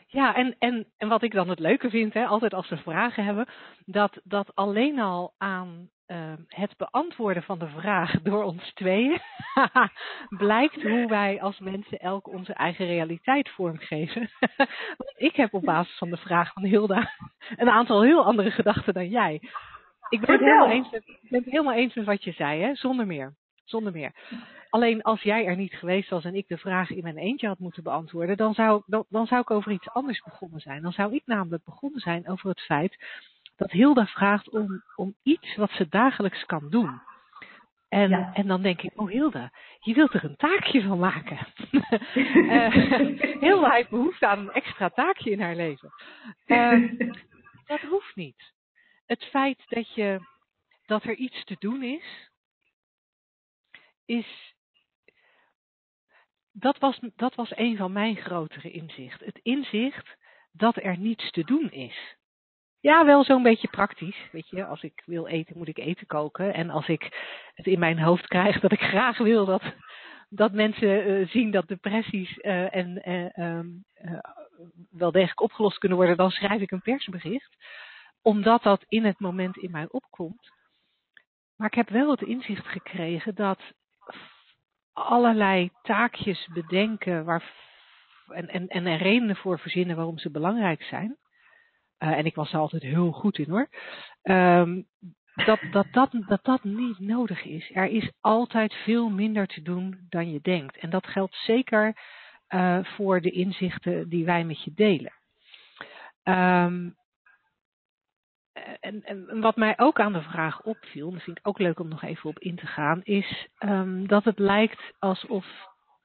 [0.10, 3.26] Ja, en, en, en wat ik dan het leuke vind, hè, altijd als we vragen
[3.26, 3.48] hebben,
[3.86, 9.20] dat, dat alleen al aan uh, het beantwoorden van de vraag door ons tweeën
[10.44, 14.30] blijkt hoe wij als mensen elk onze eigen realiteit vormgeven.
[14.98, 17.12] Want ik heb op basis van de vraag van Hilda
[17.56, 19.42] een aantal heel andere gedachten dan jij.
[20.10, 22.62] Ik ben het helemaal eens met, ik ben het helemaal eens met wat je zei,
[22.62, 22.76] hè?
[22.76, 23.36] zonder meer.
[23.64, 24.14] Zonder meer.
[24.70, 27.60] Alleen als jij er niet geweest was en ik de vraag in mijn eentje had
[27.60, 30.82] moeten beantwoorden, dan zou, dan, dan zou ik over iets anders begonnen zijn.
[30.82, 32.98] Dan zou ik namelijk begonnen zijn over het feit
[33.56, 37.02] dat Hilda vraagt om, om iets wat ze dagelijks kan doen.
[37.90, 38.34] En, ja.
[38.34, 41.38] en dan denk ik, oh Hilda, je wilt er een taakje van maken.
[41.72, 42.70] uh,
[43.44, 45.94] Hilda heeft behoefte aan een extra taakje in haar leven.
[46.46, 46.92] Uh,
[47.66, 48.54] dat hoeft niet.
[49.06, 50.20] Het feit dat, je,
[50.86, 52.30] dat er iets te doen is,
[54.06, 54.56] is.
[56.60, 59.26] Dat was, dat was een van mijn grotere inzichten.
[59.26, 60.18] Het inzicht
[60.52, 62.16] dat er niets te doen is.
[62.80, 64.28] Ja, wel zo'n beetje praktisch.
[64.32, 66.54] Weet je, als ik wil eten, moet ik eten koken.
[66.54, 67.02] En als ik
[67.54, 69.64] het in mijn hoofd krijg dat ik graag wil dat,
[70.30, 73.60] dat mensen uh, zien dat depressies uh, en uh,
[74.90, 77.56] wel degelijk opgelost kunnen worden, dan schrijf ik een persbericht.
[78.22, 80.52] Omdat dat in het moment in mij opkomt.
[81.56, 83.60] Maar ik heb wel het inzicht gekregen dat
[84.98, 87.54] allerlei taakjes bedenken waar,
[88.28, 91.18] en, en, en redenen voor verzinnen waarom ze belangrijk zijn.
[92.00, 93.70] Uh, en ik was er altijd heel goed in hoor.
[94.24, 94.88] Um,
[95.46, 97.72] dat, dat, dat, dat dat niet nodig is.
[97.74, 100.78] Er is altijd veel minder te doen dan je denkt.
[100.78, 101.98] En dat geldt zeker
[102.50, 105.14] uh, voor de inzichten die wij met je delen.
[106.24, 106.96] Um,
[108.80, 111.88] en, en, wat mij ook aan de vraag opviel, dat vind ik ook leuk om
[111.88, 115.46] nog even op in te gaan, is um, dat het lijkt alsof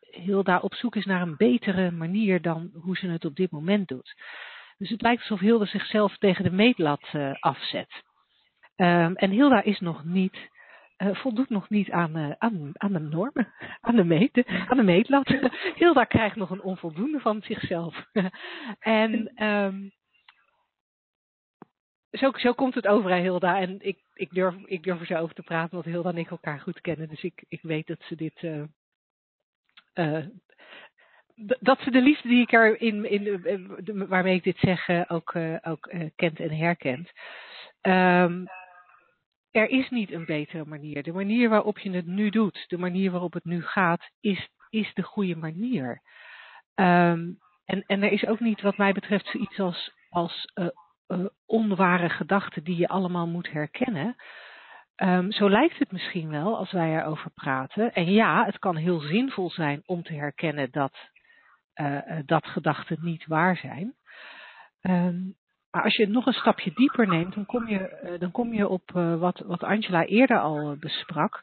[0.01, 3.89] Hilda op zoek is naar een betere manier dan hoe ze het op dit moment
[3.89, 4.15] doet.
[4.79, 8.03] Dus het lijkt alsof Hilda zichzelf tegen de meetlat uh, afzet.
[8.77, 10.51] Um, en Hilda is nog niet,
[10.99, 14.83] uh, voldoet nog niet aan, uh, aan, aan de normen, aan de, meet, aan de
[14.83, 15.35] meetlat.
[15.81, 18.07] Hilda krijgt nog een onvoldoende van zichzelf.
[18.79, 19.93] en um,
[22.13, 23.61] zo, zo komt het over aan Hilda.
[23.61, 26.31] En ik, ik, durf, ik durf er zo over te praten, want Hilda en ik
[26.31, 27.09] elkaar goed kennen.
[27.09, 28.43] Dus ik, ik weet dat ze dit.
[28.43, 28.63] Uh,
[29.95, 30.27] uh,
[31.61, 35.37] dat ze de liefde die ik er in, in de, waarmee ik dit zeg ook,
[35.63, 37.11] ook kent en herkent.
[37.83, 38.47] Um,
[39.51, 41.03] er is niet een betere manier.
[41.03, 44.95] De manier waarop je het nu doet, de manier waarop het nu gaat, is, is
[44.95, 46.03] de goede manier.
[46.75, 50.53] Um, en, en er is ook niet, wat mij betreft, zoiets als, als
[51.13, 54.17] uh, onware gedachten die je allemaal moet herkennen.
[54.97, 57.93] Um, zo lijkt het misschien wel als wij erover praten.
[57.93, 61.11] En ja, het kan heel zinvol zijn om te herkennen dat,
[61.75, 63.95] uh, dat gedachten niet waar zijn.
[64.83, 65.37] Um,
[65.71, 68.69] maar als je het nog een stapje dieper neemt, dan kom je, dan kom je
[68.69, 71.43] op wat, wat Angela eerder al besprak.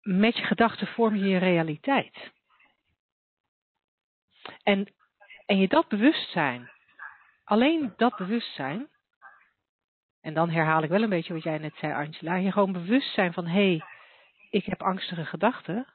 [0.00, 2.32] Met je gedachten vorm je je realiteit.
[4.62, 4.92] En,
[5.46, 6.70] en je dat bewustzijn,
[7.52, 8.88] alleen dat bewustzijn,
[10.20, 13.32] en dan herhaal ik wel een beetje wat jij net zei, Angela, je gewoon bewustzijn
[13.32, 13.84] van hé, hey,
[14.50, 15.86] ik heb angstige gedachten.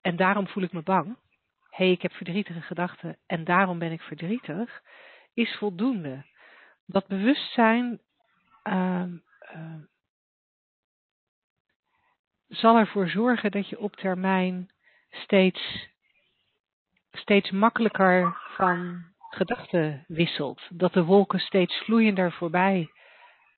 [0.00, 1.16] En daarom voel ik me bang
[1.74, 4.82] hé, hey, ik heb verdrietige gedachten en daarom ben ik verdrietig,
[5.32, 6.24] is voldoende.
[6.86, 8.00] Dat bewustzijn
[8.64, 9.04] uh,
[9.54, 9.82] uh,
[12.48, 14.70] zal ervoor zorgen dat je op termijn
[15.10, 15.88] steeds,
[17.16, 19.04] steeds makkelijker van
[19.34, 20.60] gedachten wisselt.
[20.68, 22.90] Dat de wolken steeds vloeiender voorbij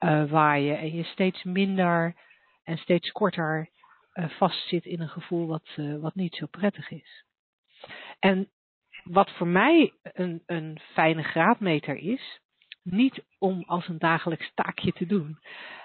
[0.01, 2.15] uh, waaien en je steeds minder
[2.65, 3.69] en steeds korter
[4.15, 7.25] uh, vastzit in een gevoel wat, uh, wat niet zo prettig is.
[8.19, 8.51] En
[9.05, 12.41] wat voor mij een, een fijne graadmeter is,
[12.83, 15.39] niet om als een dagelijks taakje te doen,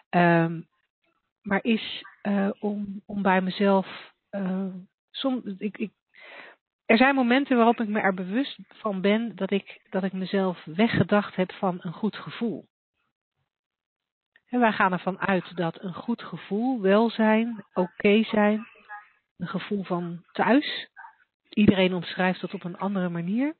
[0.09, 0.67] um,
[1.41, 2.03] maar is
[2.59, 4.13] om, om bij mezelf.
[5.11, 5.91] Som, ik, ik,
[6.91, 10.63] er zijn momenten waarop ik me er bewust van ben dat ik, dat ik mezelf
[10.65, 12.67] weggedacht heb van een goed gevoel.
[14.49, 18.67] En wij gaan ervan uit dat een goed gevoel, welzijn, oké zijn,
[19.37, 20.89] een gevoel van thuis.
[21.49, 23.55] Iedereen omschrijft dat op een andere manier.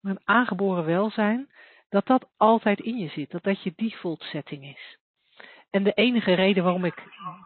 [0.00, 1.48] Maar een aangeboren welzijn,
[1.88, 4.98] dat dat altijd in je zit, dat dat je default setting is.
[5.70, 7.02] En de enige reden waarom ik,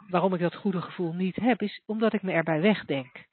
[0.08, 3.24] waarom ik dat goede gevoel niet heb, is omdat ik me erbij wegdenk.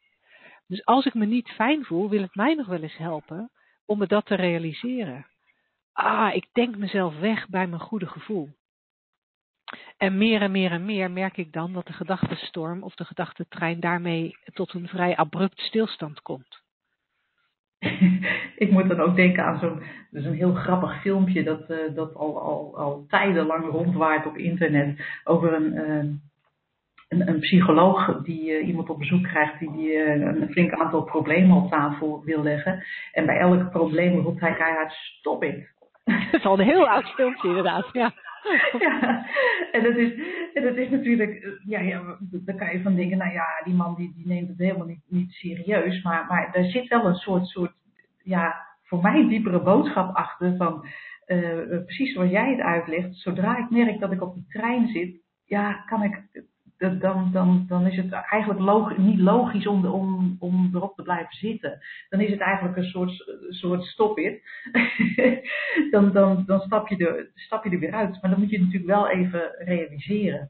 [0.74, 3.51] Dus als ik me niet fijn voel, wil het mij nog wel eens helpen
[3.86, 5.26] om me dat te realiseren.
[5.91, 8.49] Ah, ik denk mezelf weg bij mijn goede gevoel.
[9.97, 13.80] En meer en meer en meer merk ik dan dat de gedachtenstorm of de gedachtentrein
[13.80, 16.61] daarmee tot een vrij abrupt stilstand komt.
[18.63, 22.15] ik moet dan ook denken aan zo'n dus een heel grappig filmpje dat, uh, dat
[22.15, 26.13] al, al, al tijdenlang rondwaart op internet over een, uh,
[27.14, 31.57] een, een, psycholoog die uh, iemand op bezoek krijgt die, die een flink aantal problemen
[31.57, 32.84] op tafel wil leggen.
[33.11, 35.72] En bij elk probleem roept hij keihard stop it.
[36.03, 38.14] Dat is al een heel oud filmpje inderdaad, ja.
[38.80, 39.26] ja,
[39.72, 40.14] en dat is,
[40.53, 43.95] en dat is natuurlijk, ja, ja, daar kan je van denken, nou ja, die man
[43.95, 47.47] die, die neemt het helemaal niet, niet serieus, maar, maar daar zit wel een soort,
[47.47, 47.74] soort,
[48.24, 50.86] ja, voor mij diepere boodschap achter van,
[51.28, 55.22] uh, precies zoals jij het uitlegt, zodra ik merk dat ik op de trein zit,
[55.45, 56.22] ja, kan ik
[56.91, 61.36] dan, dan, dan is het eigenlijk log, niet logisch om, om, om erop te blijven
[61.36, 61.79] zitten.
[62.09, 64.41] Dan is het eigenlijk een soort, soort stop-it.
[65.91, 68.21] dan, dan, dan stap, je er, stap je er weer uit.
[68.21, 70.49] Maar dan moet je natuurlijk wel even realiseren.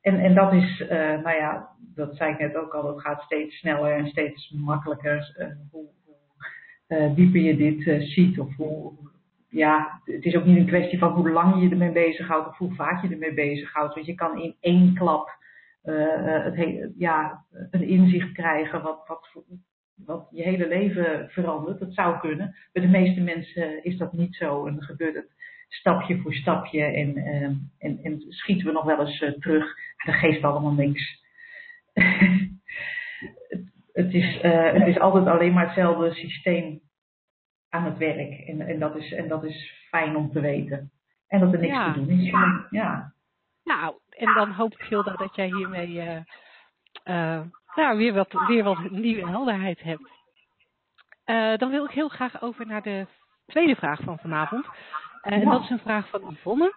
[0.00, 3.22] En, en dat is, uh, nou ja, dat zei ik net ook al, het gaat
[3.22, 5.36] steeds sneller en steeds makkelijker.
[5.38, 5.88] Uh, hoe,
[6.88, 8.92] uh, dieper je dit ziet of hoe,
[9.48, 12.74] ja, het is ook niet een kwestie van hoe lang je ermee bezighoudt of hoe
[12.74, 13.94] vaak je ermee bezighoudt.
[13.94, 15.38] Want je kan in één klap
[15.84, 19.44] uh, het he ja, een inzicht krijgen wat, wat,
[19.94, 21.78] wat je hele leven verandert.
[21.78, 22.56] Dat zou kunnen.
[22.72, 25.30] Bij de meeste mensen is dat niet zo en dan gebeurt het
[25.68, 27.42] stapje voor stapje en, uh,
[27.78, 29.74] en, en schieten we nog wel eens uh, terug.
[30.04, 31.24] Dat geeft allemaal niks.
[33.48, 36.80] het, het, is, het is altijd alleen maar hetzelfde systeem
[37.68, 38.46] aan het werk.
[38.46, 40.90] En, en, dat, is, en dat is fijn om te weten.
[41.26, 41.92] En dat er niks ja.
[41.92, 42.30] te doen is.
[42.30, 42.66] Ja.
[42.70, 43.12] ja.
[43.64, 46.16] Nou, en dan hoop ik, Gilda, dat jij hiermee uh,
[47.04, 47.40] uh,
[47.74, 50.10] nou, weer, wat, weer wat nieuwe helderheid hebt.
[51.26, 53.06] Uh, dan wil ik heel graag over naar de
[53.46, 54.66] tweede vraag van vanavond.
[55.22, 56.74] en dat is een vraag van Yvonne.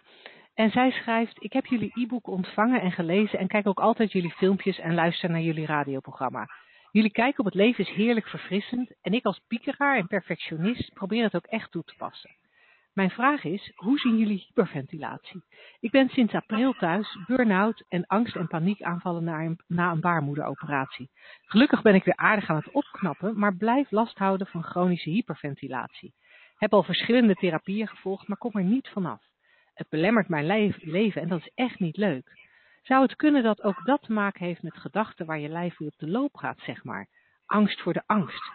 [0.54, 4.32] En zij schrijft, ik heb jullie e-book ontvangen en gelezen en kijk ook altijd jullie
[4.32, 6.48] filmpjes en luister naar jullie radioprogramma.
[6.92, 11.24] Jullie kijken op het leven is heerlijk verfrissend en ik als piekeraar en perfectionist probeer
[11.24, 12.30] het ook echt toe te passen.
[12.94, 15.44] Mijn vraag is, hoe zien jullie hyperventilatie?
[15.80, 19.24] Ik ben sinds april thuis, burn-out en angst- en paniekaanvallen
[19.68, 21.10] na een, baarmoederoperatie.
[21.46, 26.14] Gelukkig ben ik weer aardig aan het opknappen, maar blijf last houden van chronische hyperventilatie.
[26.58, 29.22] Heb al verschillende therapieën gevolgd, maar kom er niet vanaf.
[29.74, 32.32] Het belemmert mijn leven en dat is echt niet leuk.
[32.82, 35.88] Zou het kunnen dat ook dat te maken heeft met gedachten waar je lijf weer
[35.88, 37.08] op de loop gaat, zeg maar?
[37.46, 38.52] Angst voor de angst.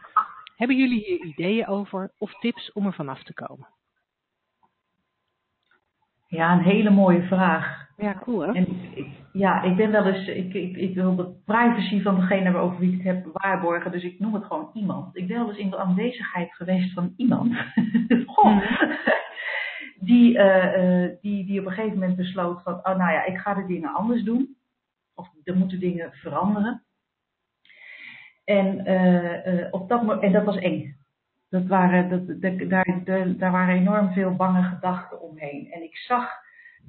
[0.56, 3.76] Hebben jullie hier ideeën over of tips om er vanaf te komen?
[6.28, 7.86] Ja, een hele mooie vraag.
[7.96, 8.52] Ja, cool hè?
[8.52, 12.56] En ik, ja, ik ben wel eens, ik, ik, ik wil de privacy van degene
[12.56, 15.16] over wie ik het heb waarborgen, dus ik noem het gewoon iemand.
[15.16, 17.54] Ik ben wel eens in de aanwezigheid geweest van iemand.
[18.26, 18.52] Goh.
[18.52, 18.62] Mm.
[20.00, 23.38] Die, uh, uh, die, die op een gegeven moment besloot van, oh nou ja, ik
[23.38, 24.56] ga de dingen anders doen.
[25.14, 26.82] Of er moeten dingen veranderen.
[28.44, 30.97] En, uh, op dat, en dat was eng.
[31.50, 32.08] Dat waren,
[32.40, 35.70] dat, daar, daar waren enorm veel bange gedachten omheen.
[35.70, 36.30] En ik zag,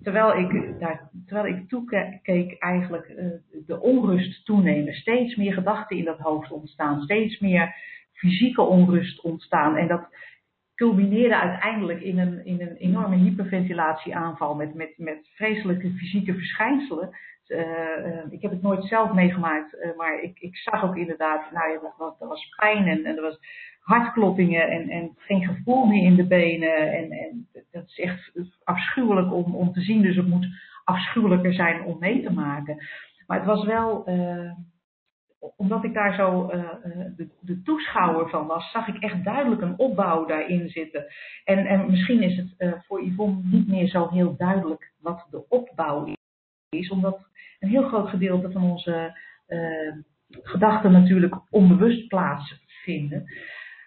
[0.02, 3.26] terwijl ik, daar, terwijl ik toekeek, eigenlijk uh,
[3.66, 4.94] de onrust toenemen.
[4.94, 7.02] Steeds meer gedachten in dat hoofd ontstaan.
[7.02, 7.76] Steeds meer
[8.14, 9.76] fysieke onrust ontstaan.
[9.76, 10.08] En dat
[10.76, 17.10] culmineerde uiteindelijk in een, in een enorme hyperventilatieaanval met, met, met vreselijke fysieke verschijnselen.
[17.50, 21.72] Uh, ik heb het nooit zelf meegemaakt, uh, maar ik, ik zag ook inderdaad, nou
[21.72, 23.40] ja, dat was, dat was pijn en, er was
[23.80, 26.94] hartkloppingen en, en geen gevoel meer in de benen.
[26.94, 28.32] En, en dat is echt
[28.64, 30.48] afschuwelijk om, om te zien, dus het moet
[30.84, 32.88] afschuwelijker zijn om mee te maken.
[33.28, 34.04] Maar het was wel,
[35.56, 36.48] omdat ik daar zo
[37.42, 41.06] de, toeschouwer van was, zag ik echt duidelijk een opbouw daarin zitten.
[41.44, 46.06] En, en misschien is het voor Yvonne niet meer zo heel duidelijk wat de opbouw
[46.70, 47.29] is, omdat
[47.60, 49.20] een heel groot gedeelte van onze
[50.42, 53.26] gedachten natuurlijk onbewust plaatsvinden.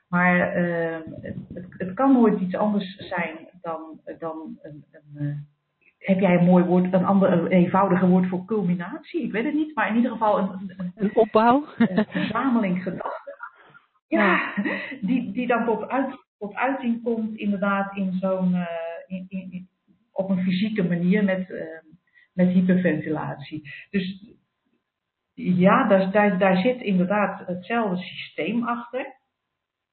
[0.09, 1.37] Maar het,
[1.69, 5.47] het, kan nooit iets anders zijn dan, dan een, een
[6.03, 9.23] heb jij een mooi woord, een ander een eenvoudiger woord voor culminatie?
[9.23, 11.65] Ik weet het niet, maar in ieder geval een, een, een opbouw.
[11.77, 13.35] Een verzameling gedachten.
[14.09, 14.55] Ja,
[15.01, 18.67] die, die dan tot, uit, tot uiting komt inderdaad in zo'n, uh,
[19.07, 19.69] in, in,
[20.13, 21.61] op een fysieke manier met, uh,
[22.33, 23.71] met hyperventilatie.
[23.91, 24.35] Dus
[25.35, 29.21] ja, daar, daar, daar zit inderdaad hetzelfde systeem achter.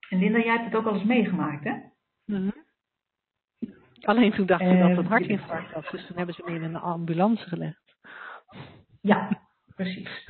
[0.09, 1.73] En Linda, jij hebt het ook al eens meegemaakt, hè?
[2.25, 2.67] Mm
[4.01, 6.63] Alleen toen dachten ze dat het een hartinfarct was, dus toen hebben ze me in
[6.63, 7.95] een ambulance gelegd.
[9.01, 9.41] Ja,
[9.75, 10.29] precies.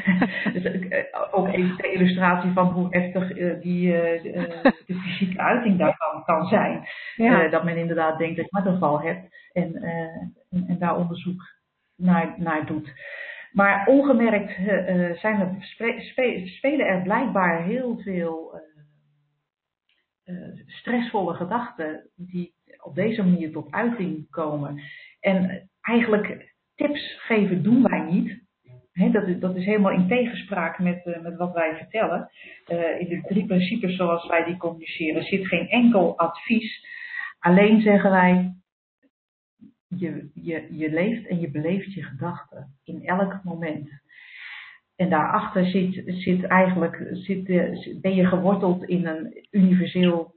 [0.52, 0.98] dus, uh,
[1.30, 4.22] ook even de illustratie van hoe heftig uh, die, uh,
[4.86, 6.88] de fysieke uiting daarvan kan zijn.
[7.16, 7.48] Ja.
[7.48, 11.42] dat men inderdaad denkt dat je hartaanval hebt en, en, en, daar onderzoek
[11.96, 12.92] naar, naar doet.
[13.52, 14.54] Maar ongemerkt
[15.20, 18.60] zijn er, spe, spelen er blijkbaar heel veel
[20.66, 24.82] stressvolle gedachten die op deze manier tot uiting komen.
[25.20, 28.41] En eigenlijk tips geven doen wij niet.
[28.92, 32.30] Dat, is, dat is helemaal in tegenspraak met, uh, met wat wij vertellen.
[32.68, 36.86] Uh, in de drie principes zoals wij die communiceren zit geen enkel advies.
[37.38, 38.54] Alleen zeggen wij,
[39.88, 43.90] je, je, je leeft en je beleeft je gedachten in elk moment.
[44.96, 47.44] En daarachter zit, zit eigenlijk, zit,
[48.00, 50.34] ben je geworteld in een universeel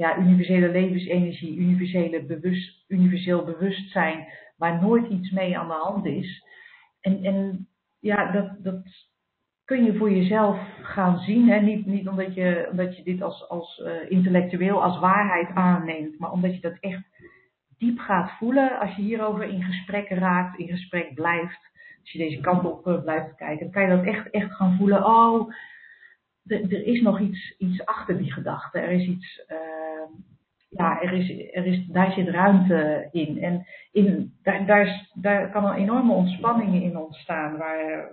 [0.00, 4.26] ja, universele levensenergie, universele bewust, universeel bewustzijn,
[4.56, 6.44] waar nooit iets mee aan de hand is.
[7.00, 7.68] En, en
[8.00, 8.82] ja, dat, dat
[9.64, 11.48] kun je voor jezelf gaan zien.
[11.48, 11.60] Hè?
[11.60, 16.32] Niet, niet omdat, je, omdat je dit als, als uh, intellectueel, als waarheid aanneemt, maar
[16.32, 17.02] omdat je dat echt
[17.78, 21.68] diep gaat voelen als je hierover in gesprek raakt, in gesprek blijft.
[22.00, 24.76] Als je deze kant op uh, blijft kijken, dan kan je dat echt, echt gaan
[24.76, 25.06] voelen.
[25.06, 25.52] Oh,
[26.46, 28.78] er is nog iets, iets achter die gedachte.
[28.78, 30.16] Er is iets, uh,
[30.70, 33.42] ja, er is, er is, daar zit ruimte in.
[33.42, 38.12] En in, daar, daar, is, daar kan een enorme ontspanning in ontstaan, waar,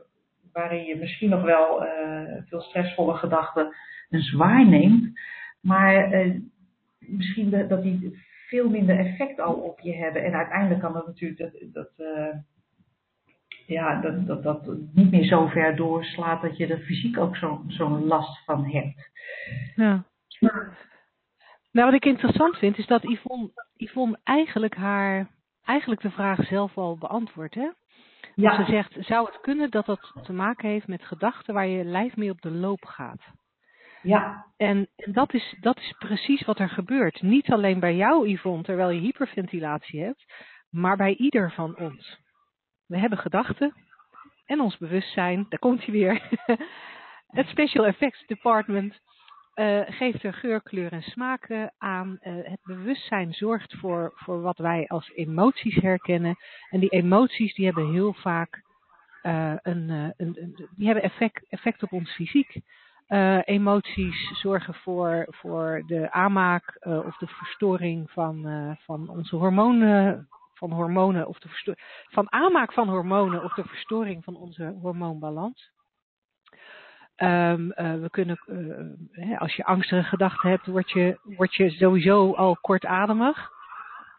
[0.52, 3.76] waarin je misschien nog wel uh, veel stressvolle gedachten
[4.10, 5.20] een zwaar neemt,
[5.62, 6.36] maar uh,
[7.00, 10.24] misschien de, dat die veel minder effect al op je hebben.
[10.24, 11.92] En uiteindelijk kan dat natuurlijk dat, dat
[13.68, 17.64] ja, dat, dat dat niet meer zo ver doorslaat dat je er fysiek ook zo'n
[17.68, 19.10] zo'n last van hebt.
[19.76, 20.04] Ja.
[21.72, 25.30] Nou, wat ik interessant vind, is dat Yvonne, Yvonne eigenlijk haar,
[25.64, 27.70] eigenlijk de vraag zelf al beantwoordt, hè?
[28.36, 28.66] Ja.
[28.66, 32.16] Ze zegt, zou het kunnen dat dat te maken heeft met gedachten waar je lijf
[32.16, 33.22] mee op de loop gaat?
[34.02, 34.46] Ja.
[34.58, 37.22] En, en dat, is, dat is precies wat er gebeurt.
[37.22, 40.26] Niet alleen bij jou, Yvonne, terwijl je hyperventilatie hebt,
[40.70, 42.20] maar bij ieder van ons.
[42.86, 43.74] We hebben gedachten
[44.46, 46.22] en ons bewustzijn, daar komt hij weer.
[47.38, 49.00] het Special Effects Department
[49.60, 52.20] uh, geeft er geur, kleur en smaken aan.
[52.22, 56.36] Uh, het bewustzijn zorgt voor, voor wat wij als emoties herkennen.
[56.70, 58.66] En die emoties die hebben heel vaak
[59.22, 62.62] een, een, een, die hebben effect, effect op ons fysiek.
[63.44, 71.28] emoties zorgen voor, voor de aanmaak of de verstoring van, van onze hormonen, van hormonen
[71.28, 71.76] of de
[72.10, 75.72] van aanmaak van hormonen of de verstoring van onze hormoonbalans.
[77.24, 81.70] Um, uh, we kunnen, uh, hè, als je angstige gedachten hebt, word je, word je
[81.70, 83.50] sowieso al kortademig.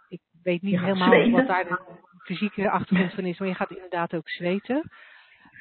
[0.08, 1.32] Ik weet niet helemaal zweten.
[1.32, 1.78] wat daar de
[2.22, 4.76] fysieke achtergrond van is, maar je gaat inderdaad ook zweten.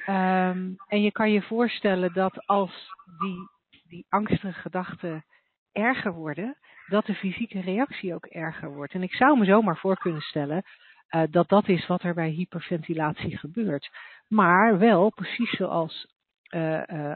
[0.07, 3.49] Um, en je kan je voorstellen dat als die,
[3.87, 5.25] die angstige gedachten
[5.71, 6.57] erger worden,
[6.87, 8.93] dat de fysieke reactie ook erger wordt.
[8.93, 10.63] En ik zou me zomaar voor kunnen stellen
[11.09, 13.89] uh, dat dat is wat er bij hyperventilatie gebeurt.
[14.27, 16.15] Maar wel, precies zoals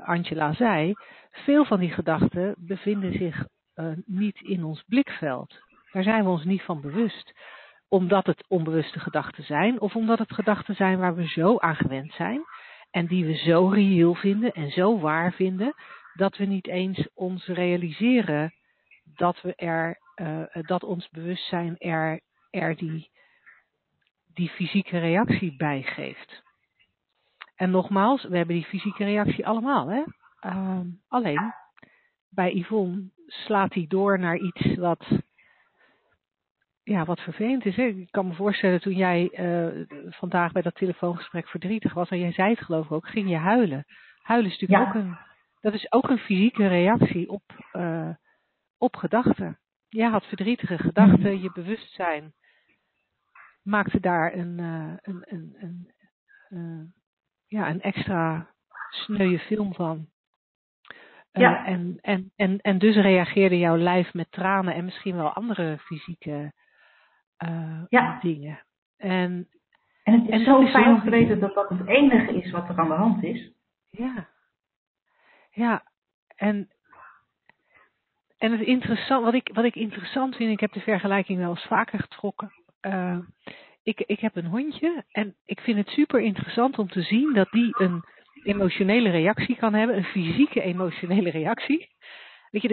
[0.03, 0.93] Angela zei,
[1.31, 3.45] veel van die gedachten bevinden zich
[4.05, 5.59] niet in ons blikveld.
[5.91, 7.33] Daar zijn we ons niet van bewust.
[7.87, 12.13] Omdat het onbewuste gedachten zijn, of omdat het gedachten zijn waar we zo aan gewend
[12.13, 12.41] zijn.
[12.91, 15.73] En die we zo reëel vinden en zo waar vinden,
[16.13, 18.53] dat we niet eens ons realiseren
[19.15, 19.99] dat we er,
[20.61, 23.09] dat ons bewustzijn er, er die,
[24.33, 26.43] die fysieke reactie bij geeft.
[27.61, 29.87] En nogmaals, we hebben die fysieke reactie allemaal.
[29.87, 30.03] Hè?
[30.39, 31.53] Ehm, alleen,
[32.29, 35.05] bij Yvonne slaat hij door naar iets wat,
[36.83, 37.75] ja, wat vervelend is.
[37.75, 37.83] Hè?
[37.83, 42.31] Ik kan me voorstellen, toen jij uh, vandaag bij dat telefoongesprek verdrietig was, en jij
[42.31, 43.85] zei het geloof ik ook, ging je huilen.
[44.21, 45.17] Huilen is natuurlijk ook een,
[45.59, 47.43] dat is ook een fysieke reactie op,
[47.73, 48.09] uh,
[48.77, 49.59] op gedachten.
[49.89, 52.33] Jij had verdrietige gedachten, je bewustzijn
[53.63, 55.93] maakte daar een, een, een, een,
[56.49, 56.93] een
[57.51, 58.47] ja, een extra
[58.89, 60.07] sneuwe film van.
[61.33, 61.65] Uh, ja.
[61.65, 66.53] en, en, en, en dus reageerde jouw lijf met tranen en misschien wel andere fysieke
[67.45, 68.19] uh, ja.
[68.21, 68.65] dingen.
[68.97, 69.49] En,
[70.03, 72.69] en het is en zo fijn om te weten dat dat het enige is wat
[72.69, 73.51] er aan de hand is.
[73.89, 74.27] Ja.
[75.51, 75.83] Ja.
[76.35, 76.69] En,
[78.37, 81.65] en het interessant, wat ik, wat ik interessant vind, ik heb de vergelijking wel eens
[81.65, 82.51] vaker getrokken.
[82.81, 83.19] Uh,
[83.83, 87.51] ik, ik heb een hondje en ik vind het super interessant om te zien dat
[87.51, 88.03] die een
[88.43, 91.89] emotionele reactie kan hebben, een fysieke emotionele reactie.
[92.49, 92.67] Weet je,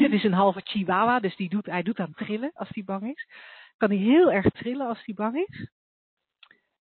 [0.00, 3.10] het, is, een halve chihuahua, dus die doet, hij doet aan trillen als hij bang
[3.10, 3.28] is.
[3.76, 5.70] Kan hij heel erg trillen als hij bang is.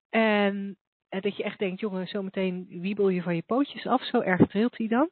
[0.10, 0.78] En,
[1.10, 4.48] en dat je echt denkt, jongen, zometeen wiebel je van je pootjes af, zo erg
[4.48, 5.10] trilt hij dan.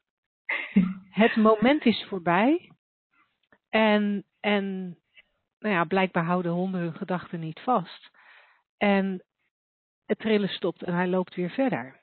[1.09, 2.71] Het moment is voorbij.
[3.69, 4.97] En, en
[5.59, 8.11] nou ja, blijkbaar houden honden hun gedachten niet vast.
[8.79, 9.23] En
[10.05, 11.99] het trillen stopt en hij loopt weer verder.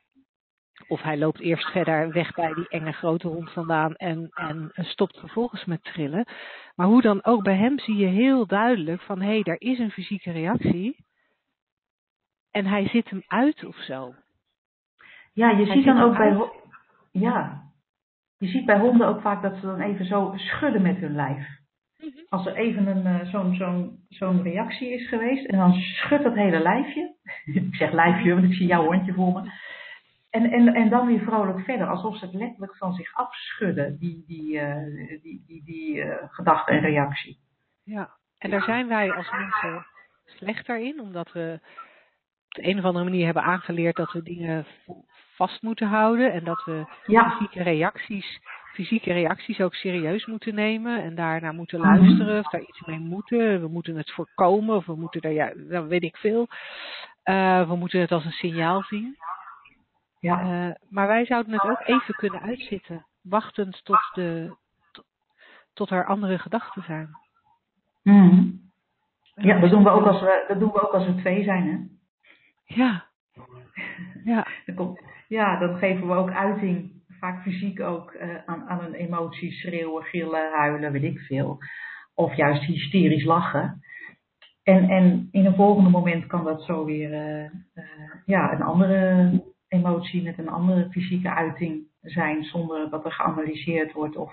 [0.89, 5.19] Of hij loopt eerst verder weg bij die enge grote hond vandaan en, en stopt
[5.19, 6.27] vervolgens met trillen.
[6.75, 9.79] Maar hoe dan ook, bij hem zie je heel duidelijk van hé, hey, er is
[9.79, 11.05] een fysieke reactie.
[12.51, 14.15] En hij zit hem uit of zo.
[15.33, 16.51] Ja, je ziet dan ook bij.
[17.13, 17.63] Ja,
[18.39, 21.65] je ziet bij honden ook vaak dat ze dan even zo schudden met hun lijf.
[21.99, 22.11] Mhm.
[22.29, 26.35] Als er even een, uh, zo'n zo'n zo'n reactie is geweest en dan schudt dat
[26.35, 27.15] hele lijfje.
[27.45, 29.51] ik zeg lijfje, want ik zie jouw hondje voor me.
[30.31, 34.25] En, en, en dan weer vrolijk verder, alsof ze het letterlijk van zich afschudden, die,
[34.27, 37.39] die, uh, die, die, die uh, gedachte en reactie.
[37.83, 39.87] Ja, en daar zijn wij als mensen
[40.25, 41.61] slechter in, omdat we
[42.47, 44.67] op de een of andere manier hebben aangeleerd dat we dingen
[45.35, 47.31] vast moeten houden en dat we ja.
[47.31, 48.41] fysieke reacties
[48.77, 51.89] fysieke reacties ook serieus moeten nemen en daarnaar moeten mhm.
[51.89, 53.61] luisteren of daar iets mee moeten.
[53.61, 56.47] We moeten het voorkomen of we moeten daar, ja, dat weet ik veel.
[57.25, 59.17] Uh, we moeten het als een signaal zien.
[60.21, 60.43] Ja.
[60.43, 64.57] Uh, maar wij zouden het ook even kunnen uitzitten, wachtend tot, de,
[65.73, 67.09] tot, er andere gedachten zijn.
[68.03, 68.61] Mm.
[69.35, 71.67] Ja, dat doen, we ook als we, dat doen we ook als we twee zijn,
[71.67, 71.79] hè?
[72.75, 73.05] Ja.
[74.25, 74.47] Ja.
[75.39, 76.96] ja, dan geven we ook uiting
[77.27, 81.59] vaak fysiek ook uh, aan, een emotie, schreeuwen, gillen, huilen, weet ik veel.
[82.15, 83.81] Of juist hysterisch lachen.
[84.63, 87.85] En, en in een volgende moment kan dat zo weer uh, uh,
[88.27, 89.31] ja, een andere
[89.69, 94.33] emotie met een andere fysieke uiting zijn, zonder dat er geanalyseerd wordt of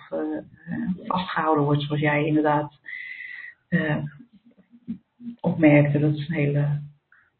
[1.06, 2.80] vastgehouden wordt, zoals jij inderdaad
[5.40, 6.00] opmerkte.
[6.00, 6.82] Dat is een hele,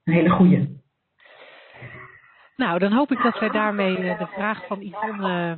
[0.04, 0.68] een hele goede.
[2.64, 5.56] Nou, dan hoop ik dat wij daarmee uh, de vraag van Yvonne uh,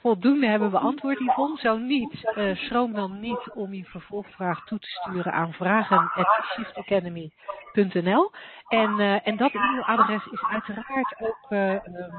[0.00, 1.18] voldoende hebben beantwoord.
[1.18, 8.30] Yvonne, zo niet, uh, schroom dan niet om je vervolgvraag toe te sturen aan vragen.shiftacademy.nl.
[8.68, 12.10] En, en dat e-mailadres is uiteraard ook ehm,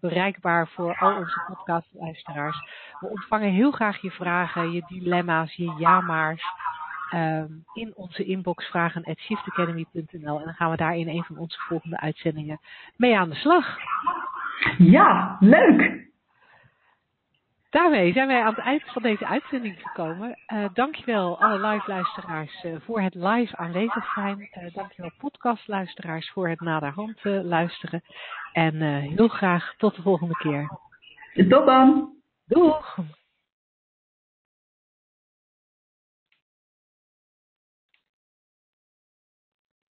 [0.00, 2.58] bereikbaar voor al onze podcastluisteraars.
[3.00, 6.44] We ontvangen heel graag je vragen, je dilemma's, je ja-maars
[7.14, 10.38] um, in onze inbox vragen at shiftacademy.nl.
[10.38, 12.60] En dan gaan we daar in een van onze volgende uitzendingen
[12.96, 13.78] mee aan de slag.
[14.78, 16.04] Ja, leuk!
[17.70, 20.38] Daarmee zijn wij aan het eind van deze uitzending gekomen.
[20.48, 24.40] Uh, dankjewel alle live luisteraars uh, voor het live aanwezig zijn.
[24.40, 28.02] Uh, dankjewel podcastluisteraars voor het naderhand luisteren.
[28.52, 30.78] En heel graag tot de volgende keer.
[31.48, 32.14] Tot dan!
[32.46, 32.98] Doeg!